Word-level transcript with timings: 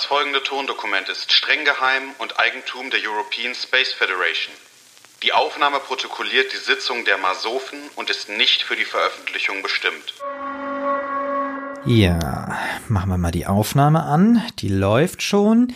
Das 0.00 0.06
folgende 0.06 0.42
Tondokument 0.42 1.10
ist 1.10 1.30
streng 1.30 1.62
geheim 1.66 2.14
und 2.16 2.40
Eigentum 2.40 2.88
der 2.88 3.00
European 3.06 3.54
Space 3.54 3.92
Federation. 3.92 4.54
Die 5.22 5.34
Aufnahme 5.34 5.78
protokolliert 5.78 6.54
die 6.54 6.56
Sitzung 6.56 7.04
der 7.04 7.18
Masofen 7.18 7.78
und 7.96 8.08
ist 8.08 8.30
nicht 8.30 8.62
für 8.62 8.76
die 8.76 8.86
Veröffentlichung 8.86 9.60
bestimmt. 9.62 10.14
Ja, 11.84 12.56
machen 12.88 13.10
wir 13.10 13.18
mal 13.18 13.30
die 13.30 13.44
Aufnahme 13.44 14.04
an. 14.04 14.42
Die 14.60 14.70
läuft 14.70 15.22
schon. 15.22 15.74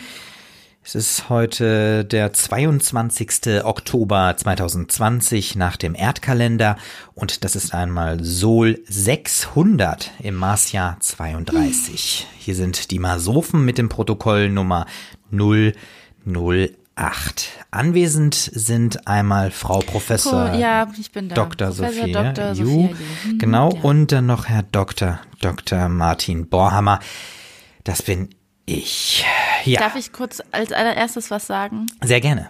Es 0.87 0.93
ist 0.93 1.29
heute 1.29 2.05
der 2.05 2.31
22. 2.31 3.63
Oktober 3.63 4.35
2020 4.37 5.55
nach 5.55 5.77
dem 5.77 5.95
Erdkalender 5.95 6.77
und 7.15 7.43
das 7.43 7.55
ist 7.55 7.73
einmal 7.73 8.23
Sol 8.23 8.79
600 8.87 10.11
im 10.19 10.35
Marsjahr 10.35 10.97
32. 10.99 12.27
Hier 12.37 12.53
sind 12.53 12.91
die 12.91 12.99
Masofen 12.99 13.65
mit 13.65 13.79
dem 13.79 13.89
Protokoll 13.89 14.51
Nummer 14.51 14.85
008. 15.31 16.75
Anwesend 17.71 18.35
sind 18.35 19.07
einmal 19.07 19.49
Frau 19.49 19.79
Professor 19.79 20.51
Oh, 20.53 20.55
ja, 20.55 20.87
ich. 20.95 21.11
Dr. 21.11 21.71
Sophie, 21.71 22.11
Dr. 22.11 22.51
Ju, 22.51 22.53
Sophia 22.53 22.89
Ju. 22.89 22.89
Hm, 23.23 23.39
genau, 23.39 23.71
ja. 23.73 23.81
und 23.81 24.11
dann 24.11 24.27
noch 24.27 24.45
Herr 24.45 24.61
Dr. 24.61 25.19
Dr. 25.41 25.89
Martin 25.89 26.47
Borhammer. 26.47 26.99
Das 27.83 28.03
bin 28.03 28.29
ich. 28.65 29.25
Ja, 29.63 29.79
Darf 29.79 29.95
ich 29.95 30.11
kurz 30.11 30.41
als 30.51 30.71
allererstes 30.71 31.31
was 31.31 31.47
sagen? 31.47 31.85
sehr 32.03 32.21
gerne. 32.21 32.49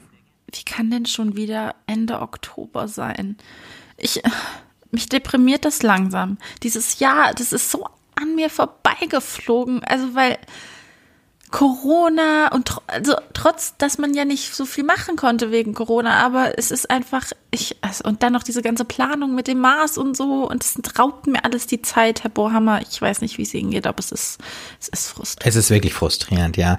Wie 0.53 0.63
kann 0.63 0.89
denn 0.89 1.05
schon 1.05 1.35
wieder 1.35 1.75
Ende 1.87 2.21
Oktober 2.21 2.87
sein? 2.87 3.37
Ich, 3.97 4.21
mich 4.91 5.09
deprimiert 5.09 5.65
das 5.65 5.83
langsam. 5.83 6.37
Dieses 6.63 6.99
Jahr, 6.99 7.33
das 7.33 7.51
ist 7.51 7.71
so 7.71 7.85
an 8.15 8.35
mir 8.35 8.49
vorbeigeflogen. 8.49 9.83
Also, 9.83 10.15
weil 10.15 10.37
Corona 11.51 12.49
und 12.53 12.67
tr 12.67 12.81
also 12.87 13.15
trotz, 13.33 13.75
dass 13.77 13.97
man 13.97 14.13
ja 14.13 14.25
nicht 14.25 14.53
so 14.53 14.65
viel 14.65 14.83
machen 14.83 15.15
konnte 15.15 15.51
wegen 15.51 15.73
Corona, 15.73 16.25
aber 16.25 16.57
es 16.57 16.71
ist 16.71 16.89
einfach, 16.89 17.31
ich, 17.51 17.77
also, 17.81 18.03
und 18.03 18.23
dann 18.23 18.33
noch 18.33 18.43
diese 18.43 18.61
ganze 18.61 18.85
Planung 18.85 19.35
mit 19.35 19.47
dem 19.47 19.59
Mars 19.59 19.97
und 19.97 20.17
so, 20.17 20.49
und 20.49 20.63
es 20.63 20.77
raubt 20.97 21.27
mir 21.27 21.45
alles 21.45 21.67
die 21.67 21.81
Zeit, 21.81 22.23
Herr 22.23 22.31
Bohammer. 22.31 22.81
Ich 22.81 23.01
weiß 23.01 23.21
nicht, 23.21 23.37
wie 23.37 23.43
es 23.43 23.53
Ihnen 23.53 23.71
geht, 23.71 23.87
aber 23.87 23.99
es 23.99 24.11
ist, 24.11 24.39
es 24.81 24.89
ist 24.89 25.09
frustrierend. 25.09 25.47
Es 25.47 25.55
ist 25.55 25.69
wirklich 25.69 25.93
frustrierend, 25.93 26.57
ja. 26.57 26.77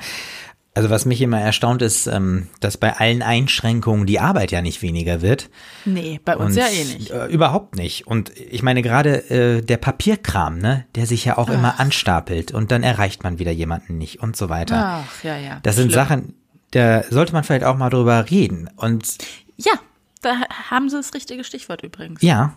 Also 0.77 0.91
was 0.91 1.07
mich 1.07 1.23
immer 1.23 1.41
erstaunt 1.41 1.81
ist, 1.81 2.07
ähm, 2.07 2.49
dass 2.61 2.77
bei 2.77 2.95
allen 2.99 3.23
Einschränkungen 3.23 4.05
die 4.05 4.21
Arbeit 4.21 4.53
ja 4.53 4.61
nicht 4.61 4.83
weniger 4.83 5.23
wird. 5.23 5.49
Nee, 5.87 6.21
bei 6.23 6.37
uns 6.37 6.55
Und, 6.55 6.61
ja 6.61 6.69
eh 6.69 6.85
nicht. 6.85 7.11
Äh, 7.11 7.29
überhaupt 7.29 7.77
nicht. 7.77 8.07
Und 8.07 8.31
ich 8.37 8.63
meine 8.63 8.83
gerade 8.83 9.31
äh, 9.31 9.63
der 9.63 9.79
Papierkram, 9.79 10.59
ne, 10.59 10.85
der 10.95 11.07
sich 11.07 11.25
ja 11.25 11.39
auch 11.39 11.49
immer 11.49 11.81
anstapelt 11.81 12.53
und 12.53 12.73
dann 12.73 12.83
erreicht 12.83 13.25
man 13.25 13.39
wieder 13.39 13.53
jemanden 13.53 13.97
nicht 13.97 14.21
und 14.21 14.37
so 14.37 14.51
weiter. 14.51 15.03
Ach, 15.07 15.25
ja, 15.25 15.39
ja. 15.39 15.61
das 15.63 15.77
sind 15.77 15.93
Schlimm. 15.93 16.05
Sachen, 16.05 16.35
da 16.73 17.05
sollte 17.05 17.33
man 17.33 17.43
vielleicht 17.43 17.65
auch 17.65 17.79
mal 17.79 17.89
drüber 17.89 18.31
reden. 18.31 18.69
Und 18.77 19.17
Ja, 19.57 19.73
da 20.21 20.43
haben 20.71 20.91
Sie 20.91 20.97
das 20.99 21.15
richtige 21.15 21.43
Stichwort 21.43 21.85
übrigens. 21.85 22.21
ja, 22.21 22.53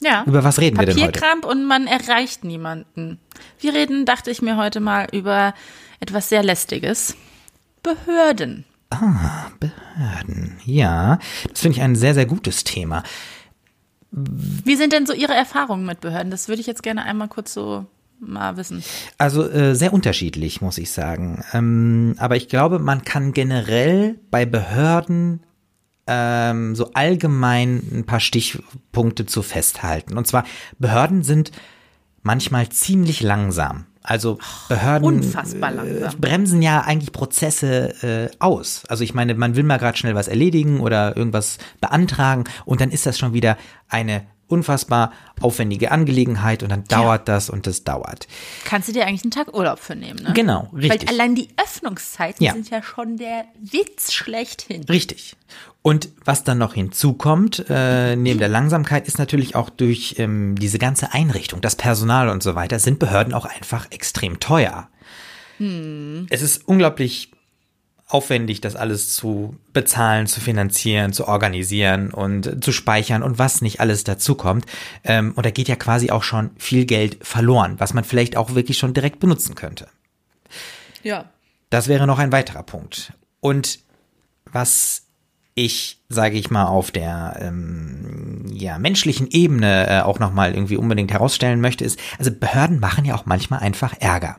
Ja. 0.00 0.24
über 0.24 0.42
was 0.42 0.58
reden 0.58 0.78
wir 0.78 0.86
denn 0.86 0.96
heute? 0.96 1.06
Papierkramp 1.12 1.44
und 1.44 1.66
man 1.66 1.86
erreicht 1.86 2.44
niemanden. 2.44 3.18
Wir 3.60 3.74
reden, 3.74 4.06
dachte 4.06 4.30
ich 4.30 4.40
mir 4.40 4.56
heute 4.56 4.80
mal, 4.80 5.06
über 5.12 5.52
etwas 6.00 6.30
sehr 6.30 6.42
Lästiges. 6.42 7.14
Behörden. 7.82 8.64
Behörden. 9.58 10.58
Ja, 10.64 11.18
das 11.48 11.60
finde 11.60 11.78
ich 11.78 11.82
ein 11.82 11.96
sehr, 11.96 12.14
sehr 12.14 12.26
gutes 12.26 12.64
Thema. 12.64 13.02
Wie 14.10 14.76
sind 14.76 14.92
denn 14.92 15.06
so 15.06 15.14
Ihre 15.14 15.34
Erfahrungen 15.34 15.86
mit 15.86 16.00
Behörden? 16.00 16.30
Das 16.30 16.48
würde 16.48 16.60
ich 16.60 16.66
jetzt 16.66 16.82
gerne 16.82 17.04
einmal 17.04 17.28
kurz 17.28 17.54
so 17.54 17.86
mal 18.20 18.56
wissen. 18.56 18.84
Also 19.18 19.48
äh, 19.48 19.74
sehr 19.74 19.92
unterschiedlich, 19.92 20.60
muss 20.60 20.78
ich 20.78 20.90
sagen. 20.90 21.42
Ähm, 21.52 22.14
aber 22.18 22.36
ich 22.36 22.48
glaube, 22.48 22.78
man 22.78 23.04
kann 23.04 23.32
generell 23.32 24.18
bei 24.30 24.44
Behörden 24.46 25.42
ähm, 26.06 26.74
so 26.74 26.92
allgemein 26.92 27.82
ein 27.92 28.04
paar 28.04 28.20
Stichpunkte 28.20 29.26
zu 29.26 29.42
festhalten. 29.42 30.16
Und 30.16 30.26
zwar, 30.26 30.44
Behörden 30.78 31.22
sind 31.22 31.50
manchmal 32.22 32.68
ziemlich 32.68 33.22
langsam. 33.22 33.86
Also 34.02 34.38
Behörden 34.68 35.06
unfassbar 35.06 35.72
äh, 35.84 36.08
bremsen 36.20 36.62
ja 36.62 36.80
eigentlich 36.80 37.12
Prozesse 37.12 37.94
äh, 38.02 38.36
aus. 38.38 38.82
Also 38.88 39.04
ich 39.04 39.14
meine, 39.14 39.34
man 39.34 39.56
will 39.56 39.64
mal 39.64 39.78
gerade 39.78 39.96
schnell 39.96 40.14
was 40.14 40.28
erledigen 40.28 40.80
oder 40.80 41.16
irgendwas 41.16 41.58
beantragen 41.80 42.44
und 42.64 42.80
dann 42.80 42.90
ist 42.90 43.06
das 43.06 43.18
schon 43.18 43.32
wieder 43.32 43.56
eine 43.88 44.26
unfassbar 44.52 45.12
aufwendige 45.40 45.90
Angelegenheit 45.90 46.62
und 46.62 46.68
dann 46.68 46.84
dauert 46.84 47.26
das 47.26 47.50
und 47.50 47.66
das 47.66 47.82
dauert. 47.84 48.28
Kannst 48.64 48.88
du 48.88 48.92
dir 48.92 49.06
eigentlich 49.06 49.24
einen 49.24 49.32
Tag 49.32 49.52
Urlaub 49.54 49.78
für 49.80 49.96
nehmen, 49.96 50.22
ne? 50.22 50.32
Genau, 50.34 50.68
richtig. 50.72 51.02
Weil 51.02 51.08
allein 51.08 51.34
die 51.34 51.48
Öffnungszeiten 51.56 52.44
Ja. 52.44 52.52
sind 52.52 52.70
ja 52.70 52.82
schon 52.82 53.16
der 53.16 53.46
Witz 53.60 54.12
schlechthin. 54.12 54.84
Richtig. 54.84 55.36
Und 55.82 56.10
was 56.24 56.44
dann 56.44 56.58
noch 56.58 56.74
hinzukommt, 56.74 57.64
äh, 57.68 58.14
neben 58.14 58.38
der 58.38 58.48
Langsamkeit, 58.48 59.08
ist 59.08 59.18
natürlich 59.18 59.56
auch 59.56 59.68
durch 59.70 60.16
ähm, 60.18 60.54
diese 60.56 60.78
ganze 60.78 61.12
Einrichtung, 61.12 61.60
das 61.60 61.74
Personal 61.74 62.28
und 62.28 62.42
so 62.42 62.54
weiter, 62.54 62.78
sind 62.78 62.98
Behörden 63.00 63.34
auch 63.34 63.46
einfach 63.46 63.86
extrem 63.90 64.38
teuer. 64.38 64.88
Es 66.30 66.42
ist 66.42 66.66
unglaublich 66.66 67.30
aufwendig, 68.12 68.60
das 68.60 68.76
alles 68.76 69.14
zu 69.14 69.56
bezahlen, 69.72 70.26
zu 70.26 70.40
finanzieren, 70.40 71.12
zu 71.12 71.26
organisieren 71.26 72.10
und 72.10 72.62
zu 72.62 72.72
speichern 72.72 73.22
und 73.22 73.38
was 73.38 73.62
nicht 73.62 73.80
alles 73.80 74.04
dazukommt. 74.04 74.66
Ähm, 75.04 75.32
und 75.34 75.46
da 75.46 75.50
geht 75.50 75.68
ja 75.68 75.76
quasi 75.76 76.10
auch 76.10 76.22
schon 76.22 76.50
viel 76.58 76.84
Geld 76.84 77.18
verloren, 77.26 77.76
was 77.78 77.94
man 77.94 78.04
vielleicht 78.04 78.36
auch 78.36 78.54
wirklich 78.54 78.78
schon 78.78 78.94
direkt 78.94 79.20
benutzen 79.20 79.54
könnte. 79.54 79.88
Ja. 81.02 81.30
Das 81.70 81.88
wäre 81.88 82.06
noch 82.06 82.18
ein 82.18 82.32
weiterer 82.32 82.62
Punkt. 82.62 83.14
Und 83.40 83.78
was 84.44 85.06
ich, 85.54 85.98
sage 86.08 86.38
ich 86.38 86.50
mal, 86.50 86.66
auf 86.66 86.90
der 86.90 87.38
ähm, 87.40 88.46
ja, 88.52 88.78
menschlichen 88.78 89.28
Ebene 89.28 89.88
äh, 89.88 90.00
auch 90.00 90.18
nochmal 90.18 90.54
irgendwie 90.54 90.76
unbedingt 90.76 91.12
herausstellen 91.12 91.60
möchte, 91.60 91.84
ist, 91.84 91.98
also 92.18 92.30
Behörden 92.30 92.80
machen 92.80 93.04
ja 93.04 93.14
auch 93.14 93.26
manchmal 93.26 93.60
einfach 93.60 93.94
Ärger. 94.00 94.38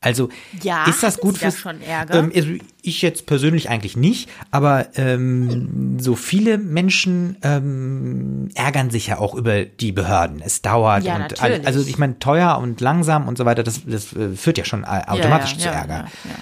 Also 0.00 0.28
Ja, 0.62 0.84
ist 0.84 1.02
das 1.02 1.18
gut 1.18 1.38
für 1.38 1.50
schon 1.50 1.82
Ärger? 1.82 2.20
Ähm, 2.20 2.32
also 2.34 2.50
ich 2.82 3.02
jetzt 3.02 3.26
persönlich 3.26 3.68
eigentlich 3.68 3.96
nicht, 3.96 4.30
aber 4.52 4.86
ähm, 4.96 5.98
so 5.98 6.14
viele 6.14 6.56
Menschen 6.56 7.36
ähm, 7.42 8.48
ärgern 8.54 8.90
sich 8.90 9.08
ja 9.08 9.18
auch 9.18 9.34
über 9.34 9.64
die 9.64 9.90
Behörden. 9.90 10.40
Es 10.40 10.62
dauert 10.62 11.02
Ja, 11.02 11.16
und 11.16 11.22
natürlich. 11.22 11.66
also 11.66 11.80
ich 11.80 11.98
meine 11.98 12.18
teuer 12.20 12.58
und 12.58 12.80
langsam 12.80 13.26
und 13.26 13.36
so 13.38 13.44
weiter. 13.44 13.64
Das, 13.64 13.82
das 13.84 14.12
äh, 14.12 14.36
führt 14.36 14.58
ja 14.58 14.64
schon 14.64 14.84
äh, 14.84 15.02
automatisch 15.06 15.54
ja, 15.54 15.58
zu 15.58 15.66
ja, 15.66 15.72
Ärger. 15.72 15.94
Ja, 15.94 16.30
ja. 16.30 16.38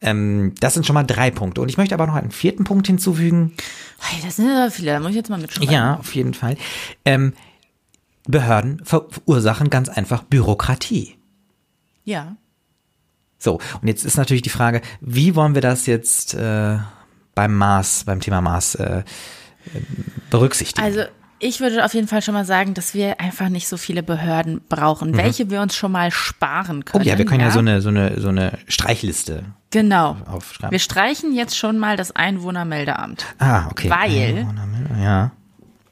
Ähm, 0.00 0.54
das 0.60 0.74
sind 0.74 0.84
schon 0.84 0.94
mal 0.94 1.04
drei 1.04 1.30
Punkte. 1.30 1.60
Und 1.60 1.68
ich 1.68 1.76
möchte 1.76 1.94
aber 1.94 2.06
noch 2.06 2.14
einen 2.14 2.30
vierten 2.32 2.64
Punkt 2.64 2.86
hinzufügen. 2.86 3.54
Hey, 4.00 4.20
das 4.24 4.36
sind 4.36 4.48
ja 4.48 4.70
viele, 4.70 4.92
da 4.92 5.00
muss 5.00 5.10
ich 5.10 5.16
jetzt 5.16 5.30
mal 5.30 5.38
mitschreiben. 5.40 5.72
Ja, 5.72 5.96
auf 5.98 6.14
jeden 6.14 6.34
Fall. 6.34 6.56
Ähm, 7.04 7.32
Behörden 8.26 8.84
ver 8.84 9.06
verursachen 9.08 9.70
ganz 9.70 9.88
einfach 9.88 10.22
Bürokratie. 10.22 11.16
Ja. 12.04 12.36
So, 13.38 13.60
und 13.80 13.86
jetzt 13.88 14.04
ist 14.04 14.16
natürlich 14.16 14.42
die 14.42 14.48
Frage, 14.50 14.80
wie 15.00 15.34
wollen 15.36 15.54
wir 15.54 15.62
das 15.62 15.86
jetzt 15.86 16.34
äh, 16.34 16.78
beim 17.34 17.54
Maß, 17.54 18.04
beim 18.04 18.20
Thema 18.20 18.40
Maß 18.40 18.74
äh, 18.76 19.02
berücksichtigen? 20.30 20.84
Also 20.84 21.02
ich 21.40 21.60
würde 21.60 21.84
auf 21.84 21.94
jeden 21.94 22.08
Fall 22.08 22.20
schon 22.20 22.34
mal 22.34 22.44
sagen, 22.44 22.74
dass 22.74 22.94
wir 22.94 23.20
einfach 23.20 23.48
nicht 23.48 23.68
so 23.68 23.76
viele 23.76 24.02
Behörden 24.02 24.60
brauchen, 24.68 25.16
welche 25.16 25.50
wir 25.50 25.60
uns 25.62 25.76
schon 25.76 25.92
mal 25.92 26.10
sparen 26.10 26.78
Mhm. 26.78 26.82
oh 26.88 26.90
können. 26.90 27.04
ja, 27.04 27.16
wir 27.16 27.24
können 27.26 27.40
ja, 27.42 27.52
so 27.52 27.60
eine 27.60 27.80
so 27.80 27.90
eine 27.90 28.20
so 28.20 28.28
eine 28.28 28.58
Streichliste 28.66 29.44
Genau. 29.70 30.16
aufschreiben. 30.26 30.72
Wir 30.72 30.78
streichen 30.80 31.32
jetzt 31.34 31.56
schon 31.56 31.78
mal 31.78 31.96
das 31.96 32.10
Einwohnermeldeamt. 32.16 33.24
ah, 33.38 33.68
okay. 33.70 33.88
Weil- 33.88 34.46
ja, 35.00 35.30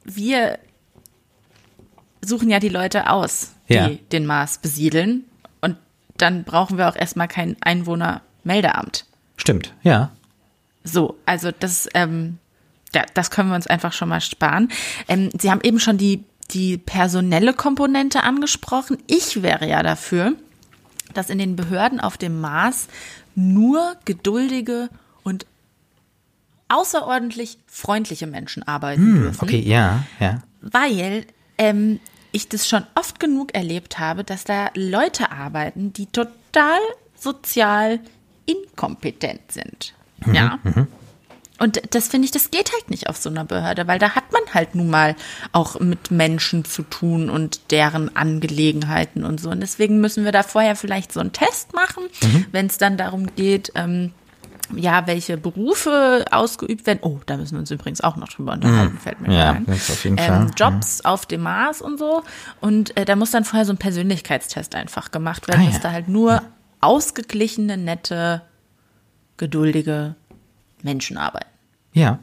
Wir 0.04 0.58
suchen 2.24 2.50
ja 2.50 2.58
die 2.58 2.68
Leute 2.68 3.08
aus, 3.10 3.52
die 3.68 3.74
Ja. 3.74 3.88
den 4.10 4.26
Mars 4.26 4.58
besiedeln. 4.58 5.24
Dann 6.18 6.44
brauchen 6.44 6.78
wir 6.78 6.88
auch 6.88 6.96
erstmal 6.96 7.28
kein 7.28 7.56
Einwohnermeldeamt. 7.60 9.04
stimmt, 9.36 9.74
ja. 9.82 10.10
So, 10.84 11.16
also 11.26 11.50
das, 11.50 11.88
ähm, 11.94 12.38
ja, 12.94 13.04
das 13.14 13.30
können 13.30 13.48
wir 13.48 13.56
uns 13.56 13.66
einfach 13.66 13.92
schon 13.92 14.08
mal 14.08 14.20
sparen. 14.20 14.70
Ähm, 15.08 15.30
Sie 15.38 15.50
haben 15.50 15.60
eben 15.62 15.80
schon 15.80 15.98
die, 15.98 16.24
die 16.50 16.78
personelle 16.78 17.52
Komponente 17.52 18.22
angesprochen. 18.22 18.98
Ich 19.06 19.42
wäre 19.42 19.68
ja 19.68 19.82
dafür, 19.82 20.34
dass 21.12 21.30
in 21.30 21.38
den 21.38 21.56
Behörden 21.56 22.00
auf 22.00 22.16
dem 22.16 22.40
Mars 22.40 22.88
nur 23.34 23.96
geduldige 24.04 24.88
und 25.24 25.46
außerordentlich 26.68 27.58
freundliche 27.66 28.26
Menschen 28.26 28.62
arbeiten 28.62 29.14
dürfen 29.22 29.44
Okay, 29.44 29.60
ja, 29.60 30.04
ja. 30.18 30.42
weil 30.60 31.26
ähm, 31.58 32.00
ich 32.36 32.48
das 32.48 32.68
schon 32.68 32.84
oft 32.94 33.18
genug 33.20 33.54
erlebt 33.54 33.98
habe, 33.98 34.22
dass 34.24 34.44
da 34.44 34.70
Leute 34.74 35.32
arbeiten, 35.32 35.92
die 35.92 36.06
total 36.06 36.78
sozial 37.18 38.00
inkompetent 38.46 39.52
sind. 39.52 39.94
Mhm, 40.24 40.34
Ja. 40.34 40.58
Und 41.58 41.80
das 41.94 42.08
finde 42.08 42.26
ich, 42.26 42.32
das 42.32 42.50
geht 42.50 42.70
halt 42.70 42.90
nicht 42.90 43.08
auf 43.08 43.16
so 43.16 43.30
einer 43.30 43.46
Behörde, 43.46 43.86
weil 43.86 43.98
da 43.98 44.14
hat 44.14 44.30
man 44.30 44.42
halt 44.52 44.74
nun 44.74 44.90
mal 44.90 45.16
auch 45.52 45.80
mit 45.80 46.10
Menschen 46.10 46.66
zu 46.66 46.82
tun 46.82 47.30
und 47.30 47.70
deren 47.70 48.14
Angelegenheiten 48.14 49.24
und 49.24 49.40
so. 49.40 49.48
Und 49.48 49.60
deswegen 49.60 49.98
müssen 50.02 50.26
wir 50.26 50.32
da 50.32 50.42
vorher 50.42 50.76
vielleicht 50.76 51.12
so 51.14 51.20
einen 51.20 51.32
Test 51.32 51.72
machen, 51.72 52.04
Mhm. 52.22 52.44
wenn 52.52 52.66
es 52.66 52.76
dann 52.76 52.98
darum 52.98 53.34
geht, 53.36 53.72
ähm, 53.74 54.12
ja, 54.74 55.06
welche 55.06 55.36
Berufe 55.36 56.24
ausgeübt 56.30 56.86
werden. 56.86 56.98
Oh, 57.02 57.20
da 57.26 57.36
müssen 57.36 57.52
wir 57.54 57.60
uns 57.60 57.70
übrigens 57.70 58.00
auch 58.00 58.16
noch 58.16 58.28
drüber 58.28 58.52
unterhalten, 58.54 58.98
fällt 58.98 59.20
mir. 59.20 59.32
Ja, 59.36 59.50
ein. 59.52 59.66
auf 59.68 60.04
jeden 60.04 60.18
Fall, 60.18 60.42
Ähm, 60.42 60.50
Jobs 60.56 61.00
auf 61.04 61.26
dem 61.26 61.42
Mars 61.42 61.80
und 61.80 61.98
so. 61.98 62.22
Und 62.60 62.96
äh, 62.96 63.04
da 63.04 63.16
muss 63.16 63.30
dann 63.30 63.44
vorher 63.44 63.64
so 63.64 63.72
ein 63.72 63.78
Persönlichkeitstest 63.78 64.74
einfach 64.74 65.10
gemacht 65.10 65.46
werden, 65.48 65.60
Ah, 65.60 65.64
ja. 65.64 65.70
dass 65.70 65.80
da 65.80 65.92
halt 65.92 66.08
nur 66.08 66.42
ausgeglichene, 66.80 67.76
nette, 67.76 68.42
geduldige 69.36 70.14
Menschen 70.82 71.16
arbeiten. 71.18 71.48
Ja. 71.92 72.18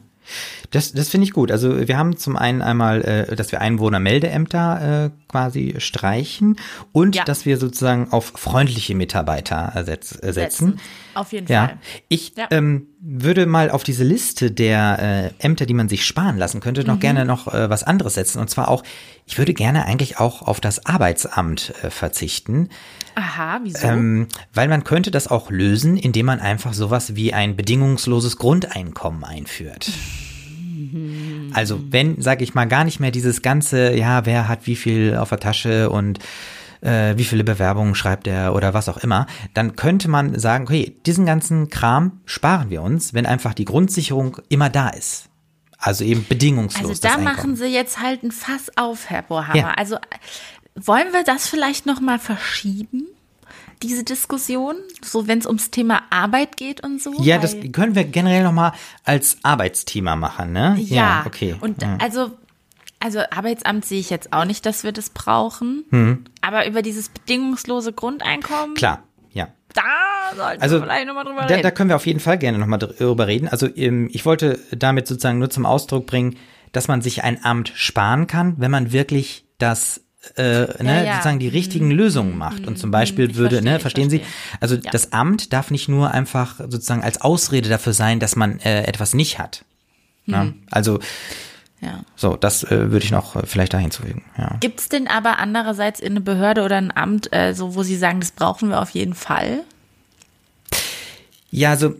Das, 0.74 0.92
das 0.92 1.08
finde 1.08 1.26
ich 1.26 1.32
gut. 1.32 1.50
Also 1.50 1.86
wir 1.88 1.96
haben 1.96 2.16
zum 2.16 2.36
einen 2.36 2.60
einmal, 2.62 3.02
äh, 3.02 3.36
dass 3.36 3.52
wir 3.52 3.60
Einwohnermeldeämter 3.60 5.04
äh, 5.06 5.10
quasi 5.28 5.74
streichen 5.78 6.56
und 6.92 7.16
Ja. 7.16 7.24
dass 7.24 7.46
wir 7.46 7.58
sozusagen 7.58 8.12
auf 8.12 8.32
freundliche 8.36 8.94
Mitarbeiter 8.94 9.72
setz, 9.84 10.18
äh, 10.22 10.32
setzen. 10.32 10.80
Auf 11.14 11.32
jeden 11.32 11.46
Ja, 11.50 11.66
Fall. 11.68 11.78
ich 12.08 12.32
Ja. 12.36 12.46
ähm, 12.50 12.88
würde 13.00 13.46
mal 13.46 13.70
auf 13.70 13.84
diese 13.84 14.02
Liste 14.04 14.50
der 14.50 15.32
äh, 15.38 15.44
Ämter, 15.44 15.66
die 15.66 15.74
man 15.74 15.88
sich 15.88 16.04
sparen 16.04 16.38
lassen 16.38 16.60
könnte, 16.60 16.80
Mhm. 16.82 16.86
noch 16.88 17.00
gerne 17.00 17.24
noch 17.24 17.52
äh, 17.52 17.68
was 17.70 17.84
anderes 17.84 18.14
setzen. 18.14 18.38
Und 18.40 18.48
zwar 18.50 18.68
auch, 18.68 18.82
ich 19.26 19.38
würde 19.38 19.54
gerne 19.54 19.84
eigentlich 19.86 20.18
auch 20.18 20.42
auf 20.42 20.60
das 20.60 20.86
Arbeitsamt 20.86 21.72
äh, 21.82 21.90
verzichten, 21.90 22.68
Aha, 23.14 23.60
wieso? 23.62 23.86
ähm, 23.86 24.28
weil 24.52 24.68
man 24.68 24.82
könnte 24.82 25.10
das 25.10 25.28
auch 25.28 25.50
lösen, 25.50 25.96
indem 25.96 26.26
man 26.26 26.40
einfach 26.40 26.72
sowas 26.74 27.14
wie 27.14 27.32
ein 27.32 27.54
bedingungsloses 27.56 28.38
Grundeinkommen 28.38 29.22
einführt. 29.24 29.90
Also 31.52 31.80
wenn, 31.90 32.20
sage 32.20 32.44
ich 32.44 32.54
mal, 32.54 32.66
gar 32.66 32.84
nicht 32.84 33.00
mehr 33.00 33.10
dieses 33.10 33.42
ganze, 33.42 33.94
ja, 33.94 34.26
wer 34.26 34.48
hat 34.48 34.66
wie 34.66 34.76
viel 34.76 35.16
auf 35.16 35.28
der 35.28 35.40
Tasche 35.40 35.90
und 35.90 36.18
äh, 36.80 37.16
wie 37.16 37.24
viele 37.24 37.44
Bewerbungen 37.44 37.94
schreibt 37.94 38.26
er 38.26 38.54
oder 38.54 38.74
was 38.74 38.88
auch 38.88 38.98
immer, 38.98 39.26
dann 39.54 39.76
könnte 39.76 40.08
man 40.08 40.38
sagen, 40.38 40.64
okay, 40.64 40.96
diesen 41.06 41.26
ganzen 41.26 41.70
Kram 41.70 42.20
sparen 42.26 42.70
wir 42.70 42.82
uns, 42.82 43.14
wenn 43.14 43.26
einfach 43.26 43.54
die 43.54 43.64
Grundsicherung 43.64 44.38
immer 44.48 44.70
da 44.70 44.88
ist. 44.88 45.28
Also 45.78 46.04
eben 46.04 46.24
bedingungslos. 46.26 46.88
also 46.88 47.02
da 47.02 47.18
machen 47.18 47.56
sie 47.56 47.66
jetzt 47.66 48.00
halt 48.00 48.22
ein 48.22 48.32
Fass 48.32 48.70
auf, 48.76 49.10
Herr 49.10 49.22
Bohammer. 49.22 49.56
Ja. 49.56 49.70
Also 49.72 49.98
wollen 50.76 51.12
wir 51.12 51.24
das 51.24 51.48
vielleicht 51.48 51.86
noch 51.86 52.00
mal 52.00 52.18
verschieben? 52.18 53.06
Diese 53.86 54.02
Diskussion, 54.04 54.76
so 55.02 55.26
wenn 55.28 55.38
es 55.38 55.46
ums 55.46 55.70
Thema 55.70 56.02
Arbeit 56.10 56.56
geht 56.56 56.82
und 56.82 57.00
so. 57.02 57.12
Ja, 57.22 57.38
das 57.38 57.54
können 57.72 57.94
wir 57.94 58.04
generell 58.04 58.42
nochmal 58.42 58.72
als 59.04 59.38
Arbeitsthema 59.42 60.16
machen, 60.16 60.52
ne? 60.52 60.76
Ja, 60.80 61.22
okay. 61.26 61.54
Und 61.60 61.82
ja. 61.82 61.98
also, 62.00 62.30
also 63.00 63.20
Arbeitsamt 63.30 63.84
sehe 63.84 64.00
ich 64.00 64.08
jetzt 64.10 64.32
auch 64.32 64.44
nicht, 64.46 64.64
dass 64.66 64.84
wir 64.84 64.92
das 64.92 65.10
brauchen. 65.10 66.24
Aber 66.40 66.66
über 66.66 66.80
dieses 66.82 67.08
bedingungslose 67.10 67.92
Grundeinkommen, 67.92 68.74
Klar, 68.74 69.02
ja. 69.32 69.48
da 69.74 69.82
sollten 70.36 70.62
Also, 70.62 70.76
wir 70.76 70.82
vielleicht 70.84 71.06
nochmal 71.06 71.24
drüber 71.24 71.42
Da, 71.42 71.48
da 71.48 71.54
reden. 71.56 71.74
können 71.74 71.90
wir 71.90 71.96
auf 71.96 72.06
jeden 72.06 72.20
Fall 72.20 72.38
gerne 72.38 72.58
nochmal 72.58 72.78
drüber 72.78 73.26
reden. 73.26 73.48
Also 73.48 73.68
ähm, 73.76 74.08
ich 74.12 74.24
wollte 74.24 74.58
damit 74.72 75.06
sozusagen 75.06 75.38
nur 75.38 75.50
zum 75.50 75.66
Ausdruck 75.66 76.06
bringen, 76.06 76.36
dass 76.72 76.88
man 76.88 77.02
sich 77.02 77.22
ein 77.22 77.44
Amt 77.44 77.70
sparen 77.74 78.26
kann, 78.26 78.54
wenn 78.56 78.70
man 78.70 78.90
wirklich 78.92 79.44
das 79.58 80.00
äh, 80.36 80.82
ne, 80.82 81.04
ja. 81.06 81.12
sozusagen 81.14 81.38
die 81.38 81.48
richtigen 81.48 81.90
Lösungen 81.90 82.36
macht. 82.38 82.66
Und 82.66 82.78
zum 82.78 82.90
Beispiel 82.90 83.30
Ich 83.30 83.36
würde, 83.36 83.56
verstehe, 83.56 83.72
ne, 83.72 83.80
verstehen 83.80 84.10
Sie, 84.10 84.20
also 84.60 84.74
Ja. 84.76 84.90
das 84.90 85.12
Amt 85.12 85.52
darf 85.52 85.70
nicht 85.70 85.88
nur 85.88 86.10
einfach 86.12 86.56
sozusagen 86.58 87.02
als 87.02 87.20
Ausrede 87.20 87.68
dafür 87.68 87.92
sein, 87.92 88.20
dass 88.20 88.36
man 88.36 88.58
äh, 88.60 88.82
etwas 88.84 89.14
nicht 89.14 89.38
hat. 89.38 89.64
Ja, 90.26 90.44
Mhm. 90.44 90.54
also 90.70 91.00
so, 92.16 92.36
das 92.36 92.64
äh, 92.64 92.90
würde 92.92 93.04
ich 93.04 93.10
noch 93.10 93.36
äh, 93.36 93.42
vielleicht 93.44 93.74
da 93.74 93.78
hinzufügen. 93.78 94.24
Ja. 94.38 94.56
Gibt 94.60 94.80
es 94.80 94.88
denn 94.88 95.06
aber 95.06 95.38
andererseits 95.38 96.00
in 96.00 96.12
eine 96.12 96.22
Behörde 96.22 96.62
oder 96.62 96.76
ein 96.78 96.96
Amt, 96.96 97.30
äh, 97.34 97.52
so 97.52 97.74
wo 97.74 97.82
Sie 97.82 97.96
sagen, 97.96 98.20
das 98.20 98.30
brauchen 98.30 98.70
wir 98.70 98.80
auf 98.80 98.88
jeden 98.90 99.14
Fall? 99.14 99.60
Ja, 101.50 101.70
also 101.70 101.94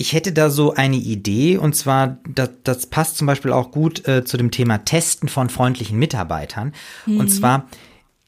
ich 0.00 0.12
hätte 0.12 0.32
da 0.32 0.48
so 0.48 0.74
eine 0.74 0.96
Idee 0.96 1.58
und 1.58 1.74
zwar, 1.74 2.18
das, 2.26 2.50
das 2.62 2.86
passt 2.86 3.16
zum 3.16 3.26
Beispiel 3.26 3.52
auch 3.52 3.72
gut 3.72 4.06
äh, 4.06 4.24
zu 4.24 4.36
dem 4.36 4.52
Thema 4.52 4.84
Testen 4.84 5.28
von 5.28 5.50
freundlichen 5.50 5.98
Mitarbeitern. 5.98 6.72
Und 7.06 7.28
zwar, 7.28 7.66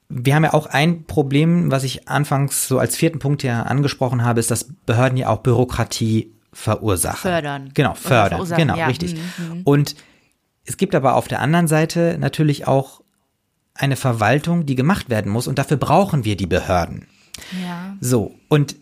wir 0.08 0.34
haben 0.34 0.43
ja 0.43 0.52
auch 0.52 0.67
ein 0.67 1.05
Problem, 1.05 1.70
was 1.70 1.84
ich 1.84 2.08
anfangs 2.08 2.67
so 2.67 2.81
als 2.81 2.96
vierten 2.96 3.20
Punkt 3.20 3.44
ja 3.44 3.62
angesprochen 3.62 4.25
habe, 4.25 4.40
ist, 4.40 4.50
dass 4.50 4.64
Behörden 4.84 5.17
ja 5.17 5.28
auch 5.28 5.38
Bürokratie 5.38 6.32
verursachen. 6.52 7.31
Fördern. 7.31 7.70
Genau, 7.72 7.94
fördern. 7.94 8.44
Genau, 8.56 8.76
ja. 8.76 8.87
richtig. 8.87 9.17
Und 9.62 9.94
es 10.64 10.76
gibt 10.76 10.96
aber 10.96 11.14
auf 11.14 11.28
der 11.28 11.40
anderen 11.40 11.69
Seite 11.69 12.17
natürlich 12.19 12.67
auch 12.67 13.00
eine 13.75 13.94
Verwaltung, 13.94 14.67
die 14.67 14.75
gemacht 14.75 15.08
werden 15.08 15.31
muss 15.31 15.46
und 15.46 15.61
dafür 15.61 15.76
brauchen 15.76 16.25
wir 16.25 16.37
die 16.37 16.49
Behörden. 16.49 17.06
Ja. 17.62 17.96
So, 18.00 18.34
und 18.49 18.75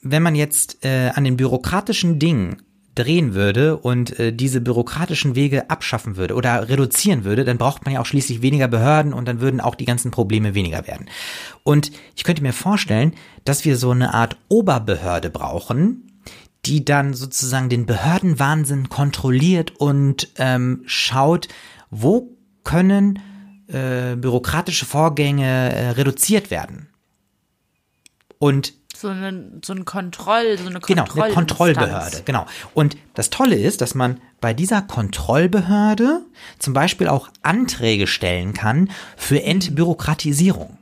wenn 0.00 0.22
man 0.22 0.34
jetzt 0.34 0.84
äh, 0.84 1.10
an 1.14 1.24
den 1.24 1.36
bürokratischen 1.36 2.18
Dingen 2.18 2.62
drehen 2.98 3.34
würde 3.34 3.76
und 3.76 4.18
äh, 4.18 4.32
diese 4.32 4.60
bürokratischen 4.60 5.36
Wege 5.36 5.70
abschaffen 5.70 6.16
würde 6.16 6.34
oder 6.34 6.68
reduzieren 6.68 7.24
würde, 7.24 7.44
dann 7.44 7.58
braucht 7.58 7.84
man 7.84 7.94
ja 7.94 8.00
auch 8.00 8.06
schließlich 8.06 8.42
weniger 8.42 8.66
Behörden 8.68 9.12
und 9.12 9.26
dann 9.26 9.40
würden 9.40 9.60
auch 9.60 9.76
die 9.76 9.84
ganzen 9.84 10.10
Probleme 10.10 10.54
weniger 10.54 10.86
werden. 10.86 11.08
Und 11.62 11.92
ich 12.16 12.24
könnte 12.24 12.42
mir 12.42 12.52
vorstellen, 12.52 13.14
dass 13.44 13.64
wir 13.64 13.76
so 13.76 13.90
eine 13.90 14.14
Art 14.14 14.36
Oberbehörde 14.48 15.30
brauchen, 15.30 16.20
die 16.66 16.84
dann 16.84 17.14
sozusagen 17.14 17.68
den 17.68 17.86
Behördenwahnsinn 17.86 18.88
kontrolliert 18.88 19.76
und 19.76 20.28
ähm, 20.36 20.82
schaut, 20.86 21.48
wo 21.90 22.36
können 22.64 23.20
äh, 23.68 24.16
bürokratische 24.16 24.86
Vorgänge 24.86 25.46
äh, 25.46 25.90
reduziert 25.90 26.50
werden. 26.50 26.88
Und 28.38 28.74
So 29.00 29.06
eine, 29.06 29.60
so 29.64 29.74
ein 29.74 29.84
Kontroll, 29.84 30.58
so 30.58 30.68
eine 30.68 30.80
Genau, 30.80 31.04
eine. 31.14 31.32
Kontrollbehörde, 31.32 32.22
genau. 32.24 32.46
Und 32.74 32.96
das 33.14 33.30
Tolle 33.30 33.54
ist, 33.54 33.80
dass 33.80 33.94
man 33.94 34.20
bei 34.40 34.54
dieser 34.54 34.82
Kontrollbehörde 34.82 36.22
zum 36.58 36.74
Beispiel 36.74 37.06
auch 37.06 37.28
Anträge 37.42 38.08
stellen 38.08 38.54
kann 38.54 38.90
für 39.16 39.40
Entbürokratisierung. 39.40 40.78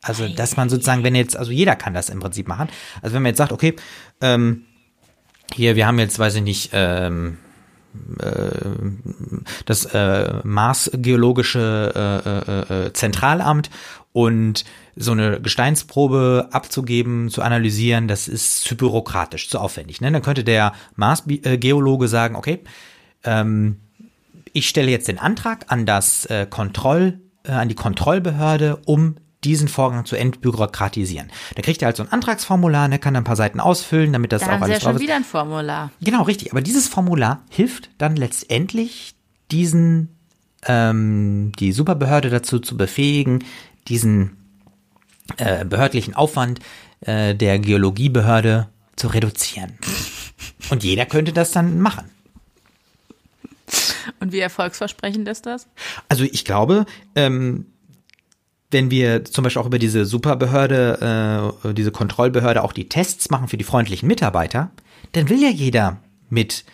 Also, 0.00 0.26
dass 0.26 0.56
man 0.56 0.70
sozusagen, 0.70 1.04
wenn 1.04 1.14
jetzt, 1.14 1.36
also 1.36 1.52
jeder 1.52 1.76
kann 1.76 1.92
das 1.92 2.08
im 2.08 2.18
Prinzip 2.18 2.48
machen. 2.48 2.70
Also, 3.02 3.14
wenn 3.14 3.22
man 3.22 3.30
jetzt 3.30 3.38
sagt, 3.38 3.52
okay, 3.52 3.76
ähm, 4.22 4.64
hier, 5.52 5.76
wir 5.76 5.86
haben 5.86 5.98
jetzt, 5.98 6.18
weiß 6.18 6.36
ich 6.36 6.42
nicht, 6.42 6.70
ähm, 6.72 7.36
das 9.66 9.84
äh, 9.84 10.40
Marsgeologische 10.44 11.92
äh, 11.94 12.74
äh, 12.74 12.86
äh, 12.86 12.92
Zentralamt 12.94 13.68
und 14.14 14.64
so 14.96 15.12
eine 15.12 15.40
Gesteinsprobe 15.40 16.48
abzugeben, 16.52 17.28
zu 17.30 17.42
analysieren, 17.42 18.08
das 18.08 18.28
ist 18.28 18.62
zu 18.62 18.76
bürokratisch, 18.76 19.48
zu 19.48 19.58
aufwendig. 19.58 20.00
Ne? 20.00 20.12
Dann 20.12 20.22
könnte 20.22 20.44
der 20.44 20.72
Marsgeologe 20.96 22.08
sagen, 22.08 22.36
okay, 22.36 22.60
ähm, 23.24 23.80
ich 24.52 24.68
stelle 24.68 24.90
jetzt 24.90 25.08
den 25.08 25.18
Antrag 25.18 25.66
an 25.68 25.84
das 25.84 26.26
äh, 26.26 26.46
Kontroll, 26.48 27.20
äh, 27.44 27.52
an 27.52 27.68
die 27.68 27.74
Kontrollbehörde, 27.74 28.80
um 28.86 29.16
diesen 29.42 29.68
Vorgang 29.68 30.06
zu 30.06 30.16
entbürokratisieren. 30.16 31.30
Da 31.54 31.62
kriegt 31.62 31.82
er 31.82 31.86
halt 31.86 31.96
so 31.96 32.02
ein 32.02 32.10
Antragsformular, 32.10 32.88
ne, 32.88 32.98
kann 32.98 33.14
ein 33.14 33.24
paar 33.24 33.36
Seiten 33.36 33.60
ausfüllen, 33.60 34.12
damit 34.12 34.32
das 34.32 34.40
Da 34.40 34.46
auch 34.46 34.50
haben 34.52 34.64
Sie 34.64 34.70
ja 34.70 34.74
alles 34.74 34.82
schon 34.82 34.96
ist. 34.96 35.02
wieder 35.02 35.16
ein 35.16 35.24
Formular. 35.24 35.90
Genau, 36.00 36.22
richtig. 36.22 36.52
Aber 36.52 36.62
dieses 36.62 36.88
Formular 36.88 37.42
hilft 37.50 37.90
dann 37.98 38.16
letztendlich 38.16 39.14
diesen, 39.50 40.16
ähm, 40.66 41.52
die 41.58 41.72
Superbehörde 41.72 42.30
dazu 42.30 42.58
zu 42.58 42.76
befähigen, 42.76 43.44
diesen 43.88 44.43
äh, 45.36 45.64
behördlichen 45.64 46.14
Aufwand 46.14 46.60
äh, 47.00 47.34
der 47.34 47.58
Geologiebehörde 47.58 48.68
zu 48.96 49.08
reduzieren. 49.08 49.78
Und 50.70 50.84
jeder 50.84 51.06
könnte 51.06 51.32
das 51.32 51.52
dann 51.52 51.80
machen. 51.80 52.10
Und 54.20 54.32
wie 54.32 54.40
erfolgsversprechend 54.40 55.28
ist 55.28 55.46
das? 55.46 55.66
Also 56.08 56.24
ich 56.24 56.44
glaube, 56.44 56.86
ähm, 57.14 57.66
wenn 58.70 58.90
wir 58.90 59.24
zum 59.24 59.44
Beispiel 59.44 59.62
auch 59.62 59.66
über 59.66 59.78
diese 59.78 60.04
Superbehörde, 60.04 61.54
äh, 61.64 61.72
diese 61.74 61.92
Kontrollbehörde 61.92 62.62
auch 62.62 62.72
die 62.72 62.88
Tests 62.88 63.30
machen 63.30 63.48
für 63.48 63.56
die 63.56 63.64
freundlichen 63.64 64.06
Mitarbeiter, 64.06 64.70
dann 65.12 65.28
will 65.28 65.40
ja 65.40 65.48
jeder 65.48 65.98
mit 66.28 66.64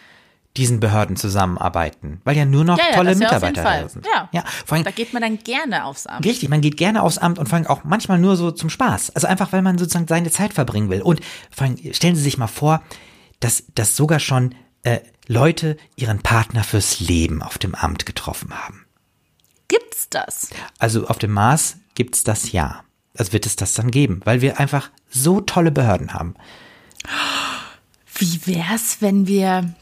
diesen 0.57 0.81
Behörden 0.81 1.17
zusammenarbeiten, 1.17 2.21
weil 2.25 2.37
ja 2.37 2.45
nur 2.45 2.65
noch 2.65 2.77
Ja, 2.79 2.85
ja, 2.91 2.97
tolle 2.97 3.15
Mitarbeiter 3.15 3.63
da 3.63 3.89
sind. 3.89 4.05
Ja. 4.07 4.29
ja, 4.33 4.45
vor 4.67 4.77
allem 4.77 4.85
Da 4.85 4.91
geht 4.91 5.13
man 5.13 5.23
dann 5.23 5.39
gerne 5.39 5.85
aufs 5.85 6.07
Amt. 6.07 6.25
Richtig, 6.25 6.49
man 6.49 6.61
geht 6.61 6.77
gerne 6.77 7.03
aufs 7.03 7.19
Amt 7.19 7.39
und 7.39 7.49
vor 7.49 7.57
allem 7.57 7.67
auch 7.67 7.85
manchmal 7.85 8.19
nur 8.19 8.37
so 8.37 8.51
zum 8.51 8.69
Spaß. 8.69 9.11
Also 9.11 9.29
einfach, 9.29 9.53
weil 9.53 9.63
man 9.63 9.79
sozusagen 9.79 10.09
seine 10.09 10.31
Zeit 10.31 10.53
verbringen 10.53 10.91
will. 10.91 11.03
Und 11.03 11.21
vor 11.51 11.67
allem 11.67 11.77
stellen 11.93 12.17
Sie 12.17 12.23
sich 12.23 12.37
mal 12.37 12.49
vor, 12.49 12.83
dass, 13.39 13.65
dass 13.75 13.97
sogar 13.97 14.19
schon 14.19 14.55
äh, 14.83 15.01
Leute 15.29 15.77
ihren 15.95 16.21
Partner 16.21 16.65
fürs 16.65 16.99
Leben 16.99 17.43
auf 17.43 17.59
dem 17.59 17.77
Amt 17.77 18.05
getroffen 18.05 18.53
haben. 18.53 18.87
Gibt's 19.69 20.09
das? 20.11 20.51
Also 20.79 21.07
auf 21.07 21.19
dem 21.19 21.31
Mars 21.31 21.77
gibt's 21.95 22.25
das 22.25 22.51
ja. 22.51 22.83
Also 23.17 23.33
wird 23.33 23.47
es 23.47 23.55
das 23.55 23.75
dann 23.75 23.93
geben, 23.93 24.21
weil 24.25 24.41
wir 24.41 24.59
einfach 24.59 24.91
so 25.11 25.41
tolle 25.41 25.71
Behörden 25.71 26.13
haben. 26.15 26.35
Wie 28.15 28.47
wär's, 28.47 28.97
wenn 29.01 29.27
wir 29.27 29.75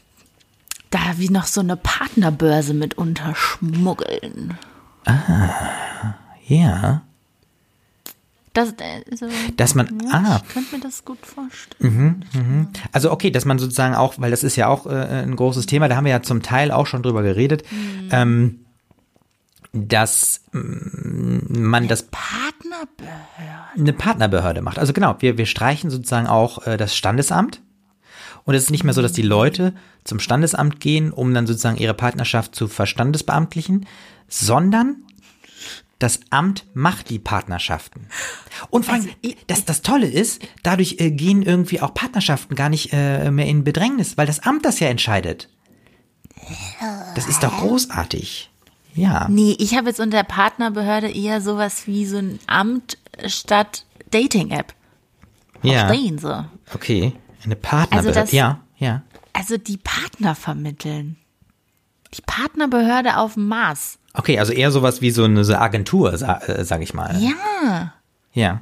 da 0.89 0.99
wie 1.17 1.29
noch 1.29 1.45
so 1.45 1.61
eine 1.61 1.75
Partnerbörse 1.77 2.73
mit 2.73 2.97
unterschmuggeln. 2.97 4.57
Ja. 6.47 7.01
Das, 8.53 8.69
äh, 8.71 9.15
so, 9.15 9.27
Dass 9.57 9.75
man- 9.75 9.99
ja, 10.03 10.11
ah. 10.11 10.41
Ich 10.47 10.53
könnte 10.53 10.75
mir 10.75 10.81
das 10.81 11.05
gut 11.05 11.19
vorstellen. 11.23 12.25
Also 12.91 13.11
okay, 13.11 13.29
dass 13.29 13.45
man 13.45 13.59
sozusagen 13.59 13.93
auch, 13.93 14.15
weil 14.17 14.31
das 14.31 14.43
ist 14.43 14.55
ja 14.55 14.67
auch 14.67 14.87
äh, 14.87 15.23
ein 15.23 15.35
großes 15.35 15.67
Thema, 15.67 15.87
da 15.87 15.95
haben 15.95 16.05
wir 16.05 16.11
ja 16.11 16.23
zum 16.23 16.41
Teil 16.41 16.71
auch 16.71 16.87
schon 16.87 17.03
drüber 17.03 17.21
geredet, 17.21 17.63
ähm, 18.11 18.65
dass 19.71 20.41
mm, 20.51 21.37
man 21.69 21.87
das 21.87 22.07
Partnerbörse. 22.09 23.13
eine 23.77 23.93
Partnerbehörde 23.93 24.61
macht. 24.63 24.79
Also 24.79 24.93
genau, 24.93 25.15
wir, 25.19 25.37
wir 25.37 25.45
streichen 25.45 25.91
sozusagen 25.91 26.25
auch 26.27 26.65
äh, 26.65 26.75
das 26.77 26.95
Standesamt. 26.97 27.61
Und 28.49 28.55
es 28.55 28.63
ist 28.63 28.71
nicht 28.71 28.83
mehr 28.83 28.95
so, 28.95 29.03
dass 29.03 29.13
die 29.13 29.21
Leute 29.21 29.75
zum 30.03 30.19
Standesamt 30.19 30.79
gehen, 30.79 31.11
um 31.11 31.35
dann 31.35 31.45
sozusagen 31.45 31.77
ihre 31.77 31.93
Partnerschaft 31.93 32.55
zu 32.55 32.67
verstandesbeamtlichen, 32.67 33.85
sondern 34.27 35.03
das 35.99 36.21
Amt 36.31 36.65
macht 36.73 37.11
die 37.11 37.19
Partnerschaften. 37.19 38.07
Und 38.71 38.85
vor 38.85 38.95
allem, 38.95 39.07
Also, 39.23 39.37
das, 39.45 39.65
das 39.65 39.83
Tolle 39.83 40.07
ist, 40.07 40.41
dadurch 40.63 40.95
äh, 40.97 41.11
gehen 41.11 41.43
irgendwie 41.43 41.79
auch 41.79 41.93
Partnerschaften 41.93 42.55
gar 42.55 42.69
nicht 42.69 42.91
äh, 42.91 43.29
mehr 43.29 43.45
in 43.45 43.63
Bedrängnis, 43.63 44.17
weil 44.17 44.25
das 44.25 44.39
Amt 44.39 44.65
das 44.65 44.79
ja 44.79 44.87
entscheidet. 44.87 45.47
Das 47.13 47.27
ist 47.27 47.43
doch 47.43 47.55
großartig. 47.59 48.49
Ja. 48.95 49.27
Nee, 49.29 49.57
ich 49.59 49.77
habe 49.77 49.89
jetzt 49.89 49.99
unter 49.99 50.23
Partnerbehörde 50.23 51.11
eher 51.11 51.41
sowas 51.41 51.85
wie 51.85 52.07
so 52.07 52.17
ein 52.17 52.39
Amt 52.47 52.97
statt 53.27 53.85
Dating-App. 54.09 54.73
Ja. 55.61 55.85
Verstehen 55.85 56.17
Sie? 56.17 56.49
Okay. 56.73 57.13
Eine 57.43 57.55
Partnerbehörde. 57.55 58.19
das- 58.19 58.31
ja, 58.31 58.59
ja. 58.77 59.01
Also 59.33 59.57
die 59.57 59.77
Partner 59.77 60.35
vermitteln. 60.35 61.17
Die 62.13 62.21
Partnerbehörde 62.21 63.17
auf 63.17 63.35
dem 63.35 63.47
Mars. 63.47 63.99
Okay, 64.13 64.39
also 64.39 64.51
eher 64.51 64.71
sowas 64.71 65.01
wie 65.01 65.11
so 65.11 65.23
eine 65.23 65.45
Agentur, 65.59 66.13
äh, 66.13 66.65
sag 66.65 66.81
ich 66.81 66.93
mal. 66.93 67.15
Ja. 67.21 67.93
Ja. 68.33 68.61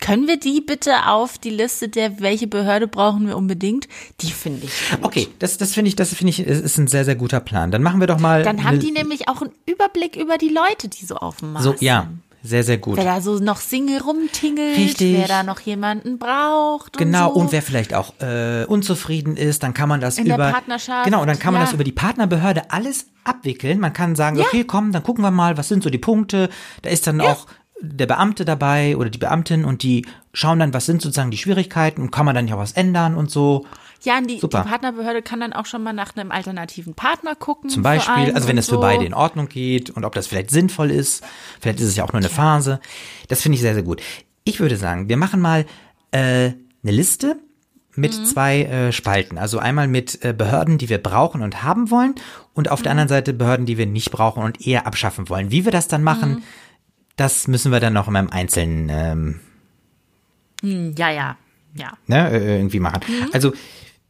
Können 0.00 0.26
wir 0.26 0.36
die 0.38 0.60
bitte 0.60 1.06
auf 1.06 1.38
die 1.38 1.50
Liste 1.50 1.88
der, 1.88 2.20
welche 2.20 2.48
Behörde 2.48 2.88
brauchen 2.88 3.26
wir 3.28 3.36
unbedingt? 3.36 3.86
Die 4.20 4.32
finde 4.32 4.66
ich 4.66 4.90
gut. 4.90 4.98
Okay, 5.04 5.28
das, 5.38 5.58
das 5.58 5.72
finde 5.74 5.88
ich, 5.90 5.96
das 5.96 6.12
finde 6.12 6.30
ich, 6.30 6.40
ist 6.40 6.60
ist 6.60 6.76
ein 6.76 6.88
sehr, 6.88 7.04
sehr 7.04 7.14
guter 7.14 7.38
Plan. 7.40 7.70
Dann 7.70 7.82
machen 7.84 8.00
wir 8.00 8.08
doch 8.08 8.18
mal. 8.18 8.42
Dann 8.42 8.64
haben 8.64 8.80
die 8.80 8.90
nämlich 8.90 9.28
auch 9.28 9.40
einen 9.42 9.52
Überblick 9.64 10.16
über 10.16 10.38
die 10.38 10.48
Leute, 10.48 10.88
die 10.88 11.04
so 11.06 11.16
auf 11.16 11.36
dem 11.38 11.52
Mars 11.52 11.64
so, 11.64 11.76
ja, 11.78 12.02
sind. 12.02 12.22
Sehr, 12.42 12.64
sehr 12.64 12.78
gut. 12.78 12.96
Wer 12.96 13.04
da 13.04 13.20
so 13.20 13.38
noch 13.38 13.60
Single 13.60 14.00
rumtingelt, 14.00 14.76
Richtig. 14.76 15.16
wer 15.16 15.28
da 15.28 15.42
noch 15.42 15.60
jemanden 15.60 16.18
braucht. 16.18 16.98
Genau, 16.98 17.28
und, 17.28 17.34
so. 17.34 17.40
und 17.40 17.52
wer 17.52 17.62
vielleicht 17.62 17.94
auch 17.94 18.12
äh, 18.20 18.64
unzufrieden 18.64 19.36
ist, 19.36 19.62
dann 19.62 19.74
kann 19.74 19.88
man 19.88 20.00
das 20.00 20.18
In 20.18 20.24
der 20.24 20.34
über 20.34 20.50
Partnerschaft, 20.50 21.04
genau, 21.04 21.20
und 21.20 21.28
dann 21.28 21.38
kann 21.38 21.52
man 21.52 21.60
ja. 21.62 21.66
das 21.66 21.74
über 21.74 21.84
die 21.84 21.92
Partnerbehörde 21.92 22.70
alles 22.70 23.06
abwickeln. 23.24 23.78
Man 23.78 23.92
kann 23.92 24.16
sagen, 24.16 24.36
Ja. 24.38 24.44
okay, 24.46 24.64
komm, 24.64 24.92
dann 24.92 25.02
gucken 25.02 25.22
wir 25.22 25.30
mal, 25.30 25.56
was 25.56 25.68
sind 25.68 25.82
so 25.82 25.90
die 25.90 25.98
Punkte. 25.98 26.48
Da 26.82 26.90
ist 26.90 27.06
dann 27.06 27.20
auch 27.20 27.46
der 27.82 28.06
Beamte 28.06 28.44
dabei 28.44 28.96
oder 28.96 29.10
die 29.10 29.18
Beamtin 29.18 29.64
und 29.64 29.82
die 29.82 30.06
schauen 30.32 30.58
dann, 30.60 30.72
was 30.72 30.86
sind 30.86 31.02
sozusagen 31.02 31.30
die 31.30 31.36
Schwierigkeiten 31.38 32.00
und 32.00 32.10
kann 32.12 32.24
man 32.24 32.34
dann 32.34 32.46
ja 32.48 32.56
was 32.56 32.72
ändern 32.72 33.16
und 33.16 33.30
so. 33.30 33.66
Ja, 34.04 34.18
und 34.18 34.28
die, 34.30 34.38
die. 34.40 34.46
Partnerbehörde 34.46 35.22
kann 35.22 35.40
dann 35.40 35.52
auch 35.52 35.66
schon 35.66 35.82
mal 35.82 35.92
nach 35.92 36.16
einem 36.16 36.30
alternativen 36.32 36.94
Partner 36.94 37.34
gucken. 37.34 37.70
Zum 37.70 37.82
für 37.82 37.88
Beispiel, 37.90 38.32
also 38.34 38.48
wenn 38.48 38.58
es 38.58 38.66
für 38.68 38.76
so. 38.76 38.80
beide 38.80 39.04
in 39.04 39.14
Ordnung 39.14 39.48
geht 39.48 39.90
und 39.90 40.04
ob 40.04 40.14
das 40.14 40.26
vielleicht 40.26 40.50
sinnvoll 40.50 40.90
ist. 40.90 41.22
Vielleicht 41.60 41.80
ist 41.80 41.86
es 41.88 41.96
ja 41.96 42.04
auch 42.04 42.12
nur 42.12 42.20
eine 42.20 42.28
Phase. 42.28 42.80
Das 43.28 43.42
finde 43.42 43.56
ich 43.56 43.62
sehr, 43.62 43.74
sehr 43.74 43.82
gut. 43.84 44.00
Ich 44.44 44.58
würde 44.60 44.76
sagen, 44.76 45.08
wir 45.08 45.16
machen 45.16 45.40
mal 45.40 45.66
äh, 46.12 46.18
eine 46.20 46.56
Liste 46.82 47.36
mit 47.94 48.18
Mhm. 48.18 48.24
zwei 48.24 48.62
äh, 48.62 48.92
Spalten. 48.92 49.38
Also 49.38 49.58
einmal 49.58 49.86
mit 49.86 50.24
äh, 50.24 50.32
Behörden, 50.32 50.78
die 50.78 50.88
wir 50.88 50.98
brauchen 50.98 51.42
und 51.42 51.62
haben 51.62 51.90
wollen 51.90 52.14
und 52.54 52.70
auf 52.70 52.82
der 52.82 52.90
Mhm. 52.90 52.98
anderen 52.98 53.08
Seite 53.08 53.32
Behörden, 53.34 53.66
die 53.66 53.78
wir 53.78 53.86
nicht 53.86 54.10
brauchen 54.10 54.42
und 54.42 54.66
eher 54.66 54.86
abschaffen 54.86 55.28
wollen. 55.28 55.50
Wie 55.52 55.64
wir 55.64 55.72
das 55.72 55.88
dann 55.88 56.02
machen, 56.02 56.30
Mhm. 56.30 56.42
Das 57.16 57.48
müssen 57.48 57.72
wir 57.72 57.80
dann 57.80 57.92
noch 57.92 58.06
in 58.06 58.12
meinem 58.14 58.30
Einzelnen 58.30 58.88
ähm, 58.90 59.40
Hm, 60.62 60.94
ja, 60.96 61.10
ja, 61.10 61.36
ja. 61.74 61.92
ne, 62.06 62.30
äh, 62.30 62.56
irgendwie 62.56 62.80
machen. 62.80 63.02
Also 63.32 63.52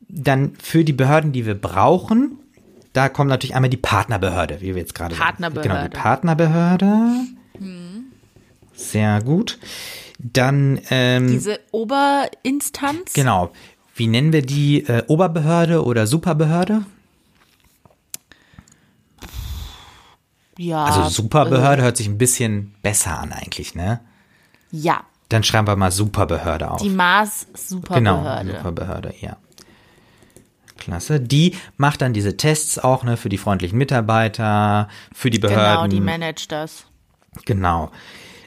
dann 0.09 0.53
für 0.63 0.85
die 0.85 0.93
Behörden, 0.93 1.33
die 1.33 1.47
wir 1.47 1.55
brauchen, 1.55 2.39
da 2.93 3.09
kommt 3.09 3.31
natürlich 3.31 3.55
einmal 3.55 3.71
die 3.71 3.79
Partnerbehörde, 3.79 4.61
wie 4.61 4.75
wir 4.75 4.83
jetzt 4.83 4.95
gerade 4.95 5.15
sagen. 5.15 5.25
Partnerbehörde. 5.25 5.69
Genau, 5.69 5.83
die 5.89 5.97
Partnerbehörde. 5.97 7.11
Sehr 8.75 9.23
gut. 9.23 9.59
Dann, 10.19 10.81
ähm, 10.91 11.29
Diese 11.29 11.59
Oberinstanz. 11.71 13.13
genau, 13.15 13.51
wie 13.95 14.07
nennen 14.07 14.33
wir 14.33 14.43
die? 14.43 14.85
Äh, 14.87 15.05
Oberbehörde 15.07 15.85
oder 15.85 16.07
Superbehörde? 16.07 16.85
Ja. 20.63 20.85
Also 20.85 21.09
Superbehörde 21.09 21.83
hört 21.83 21.97
sich 21.97 22.07
ein 22.07 22.19
bisschen 22.19 22.75
besser 22.83 23.19
an 23.19 23.33
eigentlich, 23.33 23.75
ne? 23.75 24.01
Äh, 24.73 24.77
ja. 24.77 25.01
Dann 25.29 25.43
schreiben 25.43 25.67
wir 25.67 25.77
mal 25.77 25.91
Superbehörde 25.91 26.71
auf. 26.71 26.81
Die 26.83 26.89
Mars 26.91 27.47
Genau, 27.47 27.57
Superbehörde. 28.19 28.57
Superbehörde, 28.59 29.15
ja. 29.21 29.37
Klasse. 30.79 31.21
Die 31.21 31.57
macht 31.77 32.03
dann 32.03 32.13
diese 32.13 32.37
Tests 32.37 32.79
auch, 32.79 33.03
ne, 33.05 33.17
für 33.17 33.29
die 33.29 33.39
freundlichen 33.39 33.79
Mitarbeiter, 33.79 34.89
für 35.13 35.31
die 35.31 35.41
Genau, 35.41 35.55
Behörden. 35.55 35.91
die 35.91 36.01
managt 36.01 36.53
das. 36.53 36.85
Genau. 37.45 37.91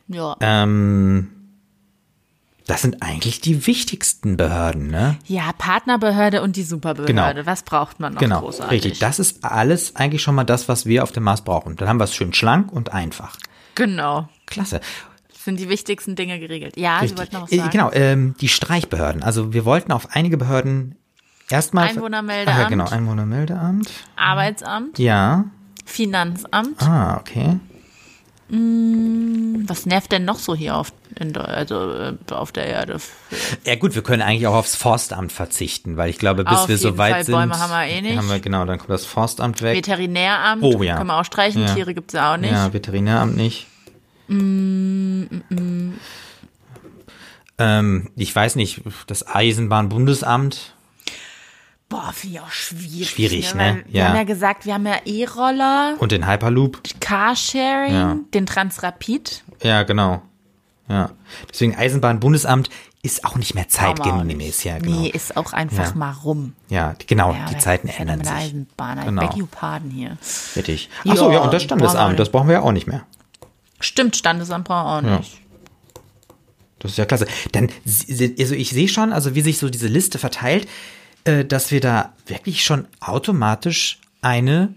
Ja. 0.08 0.36
Ähm, 0.42 1.32
das 2.68 2.82
sind 2.82 3.02
eigentlich 3.04 3.42
die 3.42 3.68
wichtigsten 3.68 4.38
Behörden, 4.38 4.88
ne? 4.88 5.18
Ja, 5.28 5.52
Partnerbehörde 5.58 6.42
und 6.42 6.56
die 6.56 6.64
Superbehörde. 6.64 7.14
Genau. 7.14 7.46
Was 7.46 7.64
braucht 7.64 8.00
man 8.00 8.14
noch 8.14 8.22
Genau, 8.22 8.40
großartig? 8.42 8.84
richtig. 8.86 9.00
Das 9.00 9.20
ist 9.20 9.44
alles 9.46 9.96
eigentlich 9.96 10.22
schon 10.24 10.36
mal 10.36 10.44
das, 10.46 10.68
was 10.68 10.86
wir 10.86 11.04
auf 11.04 11.12
dem 11.12 11.24
Mars 11.24 11.44
brauchen. 11.44 11.76
Dann 11.76 11.88
haben 11.88 12.00
wir 12.00 12.06
es 12.06 12.16
schön 12.16 12.34
schlank 12.34 12.72
und 12.72 12.92
einfach. 12.94 13.38
genau. 13.76 14.30
Klasse. 14.48 14.80
Sind 15.34 15.60
die 15.60 15.70
wichtigsten 15.70 16.16
Dinge 16.16 16.40
geregelt. 16.40 16.76
Ja, 16.78 16.98
Sie 16.98 17.02
Richtig. 17.04 17.20
wollten 17.20 17.36
noch 17.36 17.44
was 17.44 17.52
Äh, 17.52 17.58
sagen. 17.58 17.70
Genau, 17.72 17.92
ähm, 17.94 18.36
die 18.42 18.48
Streichbehörden. 18.48 19.22
Also 19.22 19.54
wir 19.54 19.64
wollten 19.66 19.92
auf 19.92 20.08
einige 20.16 20.38
Behörden 20.38 20.96
erstmal. 21.50 21.90
Einwohnermeldeamt. 21.90 22.58
Ja, 22.60 22.68
genau, 22.68 22.86
Einwohnermeldeamt. 22.90 23.90
Arbeitsamt, 24.16 24.98
Ja. 24.98 25.46
Finanzamt. 25.86 26.82
Ah, 26.82 27.18
okay. 27.20 27.60
Was 29.68 29.86
nervt 29.86 30.12
denn 30.12 30.26
noch 30.26 30.38
so 30.40 30.54
hier 30.56 30.76
auf, 30.76 30.94
in, 31.20 31.34
der- 31.34 31.48
also, 31.48 31.92
äh, 31.92 32.14
auf 32.32 32.52
der 32.52 32.68
Erde? 32.68 32.98
Ja 33.66 33.76
gut, 33.76 33.96
wir 33.96 34.04
können 34.04 34.22
eigentlich 34.22 34.46
auch 34.48 34.54
aufs 34.54 34.76
Forstamt 34.76 35.32
verzichten, 35.32 35.98
weil 35.98 36.10
ich 36.10 36.20
glaube, 36.20 36.44
bis 36.44 36.54
Auf 36.58 36.68
wir 36.70 36.78
so 36.78 36.98
weit 36.98 37.14
Fall, 37.14 37.24
sind, 37.24 37.34
Bäume 37.36 37.58
haben 37.60 37.72
wir 37.72 37.88
eh 37.88 38.02
nicht. 38.02 38.18
Haben 38.18 38.30
wir, 38.30 38.40
genau, 38.40 38.66
dann 38.66 38.78
kommt 38.78 38.92
das 38.92 39.06
Forstamt 39.06 39.62
weg. 39.62 39.76
Veterinäramt, 39.78 40.62
Oh, 40.64 40.84
ja. 40.84 40.98
können 40.98 41.08
wir 41.10 41.20
auch 41.20 41.26
streichen, 41.26 41.64
Ja. 41.66 41.74
Tiere 41.74 41.94
gibt's 41.94 42.14
ja 42.14 42.34
auch 42.34 42.38
nicht. 42.38 42.52
Ja, 42.52 42.72
Veterinäramt 42.74 43.36
nicht. 43.36 43.68
Ähm, 47.58 48.10
ich 48.16 48.36
weiß 48.36 48.56
nicht, 48.56 48.82
das 49.08 49.28
Eisenbahnbundesamt. 49.28 50.75
Boah, 51.90 52.12
finde 52.14 52.36
ich 52.38 52.42
auch 52.42 52.52
schwierig. 52.52 53.10
Schwierig, 53.10 53.54
ne? 53.54 53.84
Weil 53.86 53.94
Wir 53.94 54.00
Ja. 54.02 54.08
haben 54.10 54.16
ja 54.16 54.24
gesagt, 54.24 54.66
wir 54.66 54.74
haben 54.74 54.86
ja 54.88 54.98
E-Roller, 55.06 55.96
Und 56.00 56.12
den 56.12 56.28
Hyperloop. 56.28 56.82
Carsharing, 57.00 57.94
Ja. 57.94 58.18
den 58.34 58.46
Transrapid. 58.48 59.44
Ja, 59.62 59.84
genau. 59.84 60.22
Ja. 60.90 61.12
Deswegen 61.52 61.76
Eisenbahnbundesamt 61.76 62.70
ist 63.04 63.24
auch 63.24 63.36
nicht 63.36 63.54
mehr 63.54 63.68
zeitgemäß, 63.70 64.64
ja, 64.64 64.80
genau. 64.80 65.00
Nee, 65.02 65.10
ist 65.10 65.38
auch 65.38 65.54
einfach 65.54 65.90
Ja. 65.90 65.96
mal 65.96 66.12
rum. 66.12 66.54
Ja, 66.70 66.96
genau, 67.06 67.34
Ja, 67.34 67.46
die 67.46 67.58
Zeiten 67.60 67.88
ändern 67.88 68.24
sich. 68.24 68.34
Eisenbahn. 68.34 69.00
I 69.02 69.06
Genau. 69.06 69.22
beg 69.28 69.36
you 69.38 69.46
pardon 69.50 69.92
hier. 69.92 70.18
Richtig. 70.56 70.90
Ach 71.08 71.16
so, 71.16 71.32
Ja, 71.32 71.40
und 71.42 71.54
das 71.54 71.62
Standesamt, 71.64 72.18
das 72.20 72.32
brauchen 72.32 72.48
wir 72.48 72.54
ja 72.56 72.62
auch 72.62 72.72
nicht 72.72 72.88
mehr. 72.88 73.04
Stimmt, 73.80 74.16
Standesamt 74.16 74.66
brauchen 74.68 75.06
wir 75.06 75.16
auch 75.16 75.20
nicht. 75.20 75.40
Das 76.80 76.92
ist 76.92 76.98
ja 76.98 77.06
klasse. 77.06 77.28
Dann, 77.52 77.70
sie- 77.84 78.36
also 78.40 78.54
ich 78.56 78.70
sehe 78.72 78.88
schon, 78.88 79.14
also 79.14 79.34
wie 79.36 79.42
sich 79.42 79.58
so 79.60 79.70
diese 79.70 79.88
Liste 79.88 80.18
verteilt, 80.20 80.68
äh, 81.26 81.44
dass 81.44 81.72
wir 81.72 81.82
da 81.82 82.14
wirklich 82.26 82.64
schon 82.64 82.88
automatisch 83.02 84.00
eine, 84.22 84.74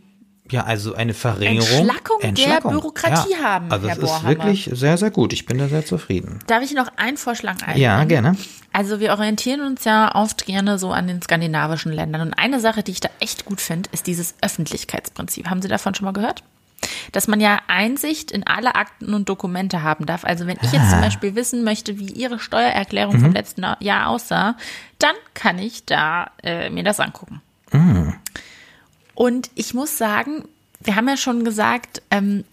ja, 0.51 0.65
also 0.65 0.95
eine 0.95 1.15
Verringerung, 1.15 1.89
Entschlackung 2.21 2.21
der 2.35 2.61
Bürokratie 2.61 3.37
haben, 3.43 3.71
Also 3.71 3.87
das 3.87 3.99
ist 3.99 4.25
wirklich 4.25 4.71
sehr, 4.73 4.97
sehr 4.99 5.11
gut. 5.11 5.33
Ich 5.33 5.47
bin 5.47 5.59
da 5.59 5.69
sehr 5.69 5.85
zufrieden. 5.85 6.41
Darf 6.47 6.63
ich 6.63 6.73
noch 6.75 6.89
einen 6.97 7.17
Vorschlag 7.17 7.61
einbringen? 7.61 7.81
Ja, 7.81 8.05
gerne. 8.05 8.37
Also 8.73 9.01
wir 9.01 9.13
orientieren 9.13 9.61
uns 9.61 9.85
ja 9.85 10.15
oft 10.15 10.47
gerne 10.47 10.79
so 10.79 10.91
an 10.91 11.07
den 11.07 11.23
skandinavischen 11.23 11.93
Ländern. 11.93 12.23
Und 12.23 12.35
eine 12.35 12.61
Sache, 12.61 12.83
die 12.83 12.93
ich 12.93 13.01
da 13.01 13.09
echt 13.21 13.45
gut 13.45 13.61
finde, 13.61 13.89
ist 13.93 14.07
dieses 14.07 14.35
Öffentlichkeitsprinzip. 14.43 15.49
Haben 15.49 15.63
Sie 15.63 15.69
davon 15.69 15.95
schon 15.95 16.05
mal 16.05 16.13
gehört? 16.13 16.43
Dass 17.13 17.29
man 17.29 17.41
ja 17.41 17.59
Einsicht 17.69 18.31
in 18.31 18.47
alle 18.47 18.75
Akten 18.75 19.15
und 19.15 19.29
Dokumente 19.29 19.83
haben 19.83 20.07
darf. 20.07 20.25
Also 20.25 20.47
wenn 20.47 20.59
ich 20.63 20.69
Ah. 20.71 20.77
jetzt 20.77 20.91
zum 20.91 21.01
Beispiel 21.01 21.35
wissen 21.35 21.65
möchte, 21.65 21.99
wie 21.99 22.09
Ihre 22.11 22.39
Steuererklärung 22.39 23.17
Mhm. 23.17 23.21
vom 23.21 23.33
letzten 23.33 23.67
Jahr 23.81 24.09
aussah, 24.09 24.57
dann 24.99 25.15
kann 25.35 25.59
ich 25.59 25.85
da 25.87 26.31
äh, 26.43 26.71
mir 26.71 26.85
das 26.85 27.01
angucken. 27.01 27.41
Mhm. 27.73 28.15
Und 29.15 29.51
ich 29.55 29.75
muss 29.75 29.99
sagen, 29.99 30.45
wir 30.81 30.97
haben 30.97 31.09
ja 31.09 31.17
schon 31.17 31.45
gesagt, 31.45 32.03
ähm, 32.11 32.45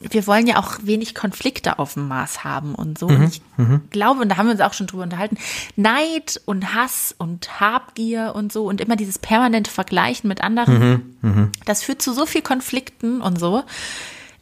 wir 0.00 0.26
wollen 0.28 0.46
ja 0.46 0.58
auch 0.58 0.74
wenig 0.82 1.14
Konflikte 1.14 1.78
auf 1.80 1.94
dem 1.94 2.06
Mars 2.06 2.44
haben 2.44 2.74
und 2.74 2.98
so. 2.98 3.06
Und 3.06 3.24
ich 3.24 3.42
glaube, 3.90 4.20
und 4.20 4.28
da 4.28 4.36
haben 4.36 4.46
wir 4.46 4.52
uns 4.52 4.60
auch 4.60 4.72
schon 4.72 4.86
drüber 4.86 5.02
unterhalten, 5.02 5.38
Neid 5.74 6.40
und 6.44 6.72
Hass 6.74 7.14
und 7.18 7.60
Habgier 7.60 8.32
und 8.36 8.52
so 8.52 8.64
und 8.66 8.80
immer 8.80 8.94
dieses 8.94 9.18
permanente 9.18 9.70
Vergleichen 9.70 10.28
mit 10.28 10.40
anderen, 10.42 11.16
das 11.64 11.82
führt 11.82 12.00
zu 12.00 12.12
so 12.12 12.26
viel 12.26 12.42
Konflikten 12.42 13.20
und 13.20 13.40
so. 13.40 13.64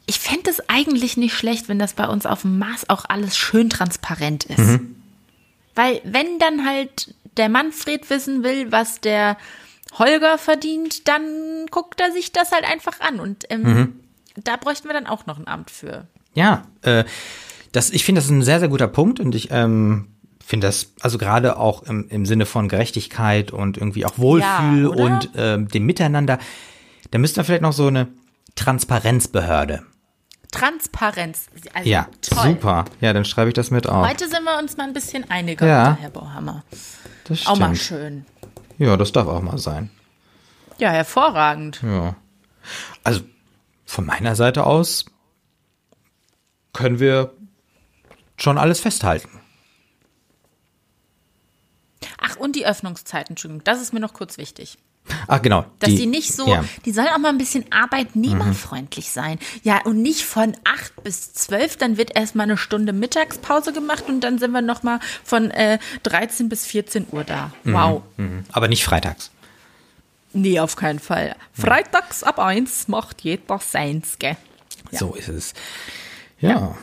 Ich 0.05 0.19
fände 0.19 0.49
es 0.49 0.69
eigentlich 0.69 1.17
nicht 1.17 1.33
schlecht, 1.35 1.67
wenn 1.69 1.79
das 1.79 1.93
bei 1.93 2.07
uns 2.07 2.25
auf 2.25 2.43
dem 2.43 2.59
Mars 2.59 2.89
auch 2.89 3.05
alles 3.09 3.35
schön 3.37 3.69
transparent 3.69 4.45
ist. 4.45 4.59
Weil 5.75 6.01
wenn 6.03 6.39
dann 6.39 6.65
halt 6.65 7.13
der 7.37 7.49
Manfred 7.49 8.09
wissen 8.09 8.43
will, 8.43 8.71
was 8.71 9.01
der 9.01 9.37
Holger 9.97 10.37
verdient, 10.37 11.07
dann 11.07 11.65
guckt 11.71 11.99
er 11.99 12.11
sich 12.11 12.31
das 12.31 12.51
halt 12.51 12.63
einfach 12.63 12.99
an. 12.99 13.19
Und 13.19 13.45
ähm, 13.49 13.99
da 14.43 14.55
bräuchten 14.57 14.87
wir 14.87 14.93
dann 14.93 15.07
auch 15.07 15.25
noch 15.25 15.37
ein 15.39 15.47
Amt 15.47 15.71
für. 15.71 16.07
Ja, 16.33 16.63
äh, 16.81 17.03
das, 17.71 17.89
ich 17.89 18.03
finde, 18.05 18.19
das 18.19 18.25
ist 18.25 18.31
ein 18.31 18.43
sehr, 18.43 18.59
sehr 18.59 18.69
guter 18.69 18.87
Punkt 18.87 19.19
und 19.19 19.33
ich 19.35 19.49
ähm, 19.51 20.07
finde 20.45 20.67
das, 20.67 20.93
also 21.01 21.17
gerade 21.17 21.57
auch 21.57 21.83
im, 21.83 22.07
im 22.09 22.25
Sinne 22.25 22.45
von 22.45 22.69
Gerechtigkeit 22.69 23.51
und 23.51 23.77
irgendwie 23.77 24.05
auch 24.05 24.17
Wohlfühl 24.17 24.83
Ja, 24.83 25.03
und 25.05 25.29
ähm, 25.35 25.67
dem 25.67 25.85
Miteinander, 25.85 26.39
da 27.11 27.17
müsste 27.19 27.39
man 27.39 27.45
vielleicht 27.45 27.61
noch 27.61 27.73
so 27.73 27.87
eine 27.87 28.07
Transparenzbehörde. 28.55 29.83
Transparenz. 30.51 31.47
Also 31.73 31.89
Ja, 31.89 32.07
toll. 32.21 32.43
super. 32.53 32.85
Ja, 33.01 33.11
dann 33.13 33.25
schreibe 33.25 33.49
ich 33.49 33.53
das 33.53 33.69
mit 33.69 33.87
auf. 33.87 34.07
Heute 34.07 34.29
sind 34.29 34.43
wir 34.43 34.57
uns 34.59 34.77
mal 34.77 34.85
ein 34.85 34.93
bisschen 34.93 35.29
einiger, 35.29 35.67
Ja. 35.67 35.97
Herr 35.99 36.09
Bauhammer. 36.09 36.63
Das 37.25 37.45
Auch 37.47 37.57
mal 37.59 37.75
stimmt. 37.75 37.99
schön. 38.01 38.25
Ja, 38.77 38.95
das 38.95 39.11
darf 39.11 39.27
auch 39.27 39.41
mal 39.41 39.57
sein. 39.57 39.89
Ja, 40.77 40.89
hervorragend. 40.91 41.81
Ja. 41.83 42.15
Also 43.03 43.21
von 43.87 44.05
meiner 44.05 44.35
Seite 44.35 44.65
aus 44.67 45.05
können 46.73 46.99
wir 46.99 47.33
schon 48.37 48.59
alles 48.59 48.79
festhalten. 48.79 49.29
Ach, 52.19 52.35
und 52.35 52.55
die 52.55 52.67
Öffnungszeiten, 52.67 53.31
Entschuldigung, 53.31 53.63
das 53.63 53.81
ist 53.81 53.93
mir 53.93 53.99
noch 53.99 54.13
kurz 54.13 54.37
wichtig. 54.37 54.77
Ach 55.27 55.41
genau. 55.41 55.65
Dass 55.79 55.89
die, 55.89 56.05
nicht 56.05 56.33
so, 56.33 56.47
Ja. 56.47 56.65
die 56.85 56.91
sollen 56.91 57.07
auch 57.07 57.17
mal 57.17 57.29
ein 57.29 57.37
bisschen 57.37 57.65
arbeitnehmerfreundlich 57.71 59.09
sein. 59.09 59.39
Ja, 59.63 59.81
und 59.85 60.01
nicht 60.01 60.25
von 60.25 60.55
8 60.65 61.01
bis 61.03 61.33
12, 61.33 61.77
dann 61.77 61.97
wird 61.97 62.15
erstmal 62.15 62.43
eine 62.43 62.57
Stunde 62.57 62.91
Mittagspause 62.91 63.71
gemacht 63.71 64.03
und 64.09 64.19
dann 64.21 64.37
sind 64.37 64.51
wir 64.51 64.61
nochmal 64.61 64.99
von 65.23 65.49
äh, 65.51 65.79
13 66.03 66.49
bis 66.49 66.65
14 66.65 67.07
Uhr 67.11 67.23
da. 67.23 67.53
Wow. 67.63 68.03
Mhm. 68.17 68.43
Aber 68.51 68.67
nicht 68.67 68.83
freitags. 68.83 69.31
Nee, 70.41 70.59
auf 70.59 70.75
keinen 70.75 70.99
Fall. 70.99 71.35
Freitags 71.53 72.23
ab 72.23 72.39
1 72.39 72.87
macht 72.87 73.21
jeder 73.21 73.59
seins, 73.59 74.17
gell? 74.19 74.37
Ja. 74.91 74.99
So 74.99 75.15
ist 75.15 75.29
es. 75.29 75.53
Ja. 76.39 76.75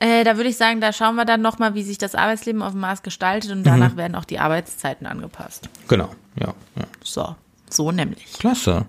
Äh, 0.00 0.24
da 0.24 0.36
würde 0.36 0.50
ich 0.50 0.56
sagen, 0.56 0.80
da 0.80 0.92
schauen 0.92 1.14
wir 1.16 1.24
dann 1.24 1.40
nochmal, 1.42 1.74
wie 1.74 1.82
sich 1.82 1.98
das 1.98 2.14
Arbeitsleben 2.14 2.62
auf 2.62 2.72
dem 2.72 2.80
Mars 2.80 3.02
gestaltet 3.02 3.50
und 3.52 3.64
danach 3.64 3.96
werden 3.96 4.14
auch 4.14 4.24
die 4.24 4.38
Arbeitszeiten 4.38 5.06
angepasst. 5.06 5.68
Genau. 5.88 6.10
Ja, 6.38 6.48
ja. 6.76 6.84
So, 7.02 7.36
so 7.70 7.90
nämlich. 7.92 8.32
Klasse. 8.34 8.86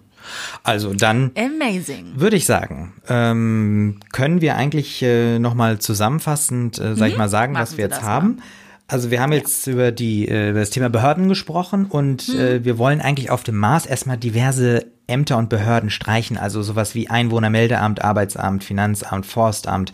Also 0.63 0.93
dann 0.93 1.31
Amazing. 1.38 2.13
würde 2.15 2.35
ich 2.35 2.45
sagen, 2.45 2.93
ähm, 3.07 4.00
können 4.12 4.41
wir 4.41 4.55
eigentlich 4.55 5.01
äh, 5.03 5.38
nochmal 5.38 5.77
zusammenfassend, 5.79 6.79
äh, 6.79 6.95
sag 6.95 7.09
ich 7.09 7.17
mal, 7.17 7.29
sagen, 7.29 7.51
Mhm. 7.51 7.53
Machen 7.53 7.62
was 7.63 7.71
Sie 7.71 7.77
wir 7.77 7.85
jetzt 7.85 8.01
haben. 8.01 8.41
Also 8.87 9.09
wir 9.09 9.19
haben 9.19 9.31
jetzt 9.33 9.65
über 9.67 9.91
die 9.91 10.27
äh, 10.27 10.51
über 10.51 10.59
das 10.59 10.69
Thema 10.69 10.89
Behörden 10.89 11.27
gesprochen 11.27 11.85
und 11.85 12.27
Mhm. 12.27 12.39
äh, 12.39 12.65
wir 12.65 12.77
wollen 12.77 13.01
eigentlich 13.01 13.31
auf 13.31 13.43
dem 13.43 13.55
Mars 13.57 13.85
erstmal 13.85 14.17
diverse 14.17 14.85
Ämter 15.07 15.37
und 15.37 15.49
Behörden 15.49 15.89
streichen, 15.89 16.37
also 16.37 16.61
sowas 16.61 16.93
wie 16.95 17.09
Einwohnermeldeamt, 17.09 18.03
Arbeitsamt, 18.03 18.63
Finanzamt, 18.63 19.25
Forstamt, 19.25 19.91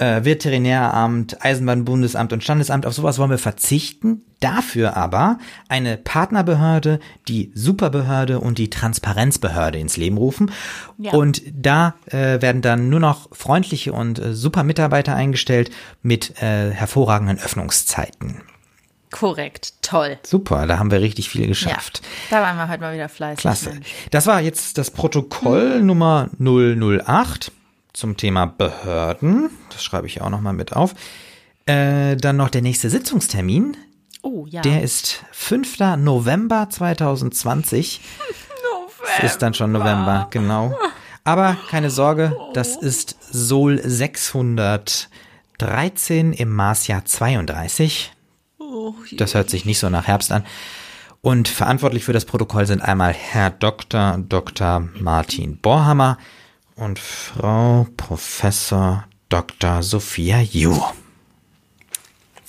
äh, 0.00 0.24
Veterinäramt, 0.24 1.44
Eisenbahnbundesamt 1.44 2.32
und 2.32 2.42
Standesamt, 2.42 2.86
auf 2.86 2.94
sowas 2.94 3.18
wollen 3.18 3.30
wir 3.30 3.38
verzichten. 3.38 4.22
Dafür 4.40 4.96
aber 4.96 5.38
eine 5.68 5.98
Partnerbehörde, 5.98 6.98
die 7.28 7.52
Superbehörde 7.54 8.40
und 8.40 8.56
die 8.56 8.70
Transparenzbehörde 8.70 9.78
ins 9.78 9.98
Leben 9.98 10.16
rufen. 10.16 10.50
Ja. 10.96 11.12
Und 11.12 11.42
da 11.52 11.94
äh, 12.06 12.40
werden 12.40 12.62
dann 12.62 12.88
nur 12.88 13.00
noch 13.00 13.28
freundliche 13.32 13.92
und 13.92 14.18
äh, 14.18 14.32
super 14.32 14.62
Mitarbeiter 14.62 15.14
eingestellt 15.14 15.70
mit 16.02 16.42
äh, 16.42 16.70
hervorragenden 16.70 17.38
Öffnungszeiten. 17.38 18.40
Korrekt, 19.10 19.74
toll. 19.82 20.18
Super, 20.22 20.66
da 20.66 20.78
haben 20.78 20.90
wir 20.90 21.00
richtig 21.00 21.28
viel 21.28 21.46
geschafft. 21.46 22.00
Ja, 22.30 22.38
da 22.38 22.46
waren 22.46 22.56
wir 22.56 22.68
heute 22.68 22.80
mal 22.80 22.94
wieder 22.94 23.08
fleißig. 23.08 23.40
Klasse. 23.40 23.70
Mensch. 23.70 23.88
Das 24.10 24.26
war 24.26 24.40
jetzt 24.40 24.78
das 24.78 24.90
Protokoll 24.90 25.82
Nummer 25.82 26.30
008 26.38 27.52
zum 27.92 28.16
Thema 28.16 28.46
Behörden. 28.46 29.50
Das 29.70 29.82
schreibe 29.82 30.06
ich 30.06 30.20
auch 30.20 30.30
nochmal 30.30 30.52
mit 30.52 30.74
auf. 30.74 30.94
Äh, 31.66 32.16
dann 32.16 32.36
noch 32.36 32.50
der 32.50 32.62
nächste 32.62 32.90
Sitzungstermin. 32.90 33.76
Oh 34.22 34.46
ja. 34.48 34.62
Der 34.62 34.82
ist 34.82 35.24
5. 35.32 35.78
November 35.98 36.68
2020. 36.70 38.00
Es 39.18 39.32
ist 39.32 39.42
dann 39.42 39.54
schon 39.54 39.72
November, 39.72 40.28
genau. 40.30 40.78
Aber 41.24 41.56
keine 41.68 41.90
Sorge, 41.90 42.36
das 42.54 42.76
ist 42.76 43.16
Sol 43.30 43.80
613 43.82 46.32
im 46.32 46.54
Marsjahr 46.54 47.04
32. 47.04 48.12
Das 49.12 49.34
hört 49.34 49.50
sich 49.50 49.64
nicht 49.64 49.78
so 49.78 49.90
nach 49.90 50.06
Herbst 50.06 50.32
an. 50.32 50.44
Und 51.22 51.48
verantwortlich 51.48 52.04
für 52.04 52.12
das 52.12 52.24
Protokoll 52.24 52.66
sind 52.66 52.80
einmal 52.80 53.12
Herr 53.12 53.50
Dr. 53.50 54.18
Dr. 54.18 54.88
Martin 54.98 55.58
Borhammer 55.58 56.18
und 56.80 56.98
Frau 56.98 57.86
Professor 57.96 59.06
Dr. 59.28 59.82
Sophia 59.82 60.40
Ju. 60.40 60.80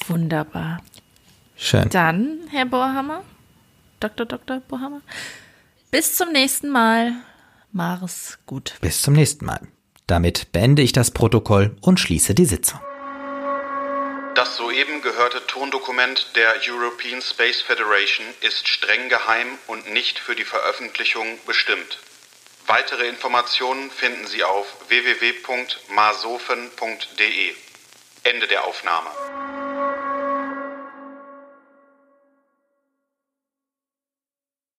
Wunderbar. 0.08 0.82
Schön. 1.58 1.90
Dann, 1.90 2.40
Herr 2.50 2.66
Bohrhammer, 2.66 3.24
Dr. 4.00 4.26
Dr. 4.26 4.62
Bohrhammer, 4.62 5.02
bis 5.92 6.16
zum 6.16 6.32
nächsten 6.32 6.70
Mal. 6.70 7.14
Mars 7.72 8.40
gut. 8.46 8.76
Bis 8.82 9.02
zum 9.02 9.14
nächsten 9.14 9.46
Mal. 9.46 9.68
Damit 10.08 10.52
beende 10.52 10.82
ich 10.82 10.92
das 10.92 11.12
Protokoll 11.12 11.76
und 11.82 12.00
schließe 12.00 12.34
die 12.34 12.46
Sitzung. 12.46 12.80
Das 14.36 14.58
soeben 14.58 15.02
gehörte 15.02 15.46
Tondokument 15.48 16.36
der 16.36 16.54
European 16.68 17.22
Space 17.22 17.62
Federation 17.62 18.26
ist 18.42 18.68
streng 18.68 19.10
geheim 19.10 19.48
und 19.68 19.92
nicht 19.92 20.20
für 20.20 20.36
die 20.36 20.46
Veröffentlichung 20.46 21.28
bestimmt. 21.46 22.00
Weitere 22.68 23.08
Informationen 23.08 23.90
finden 23.92 24.28
Sie 24.28 24.44
auf 24.44 24.68
www.masofen.de. 24.88 27.56
Ende 28.24 28.48
der 28.48 28.66
Aufnahme. 28.66 29.10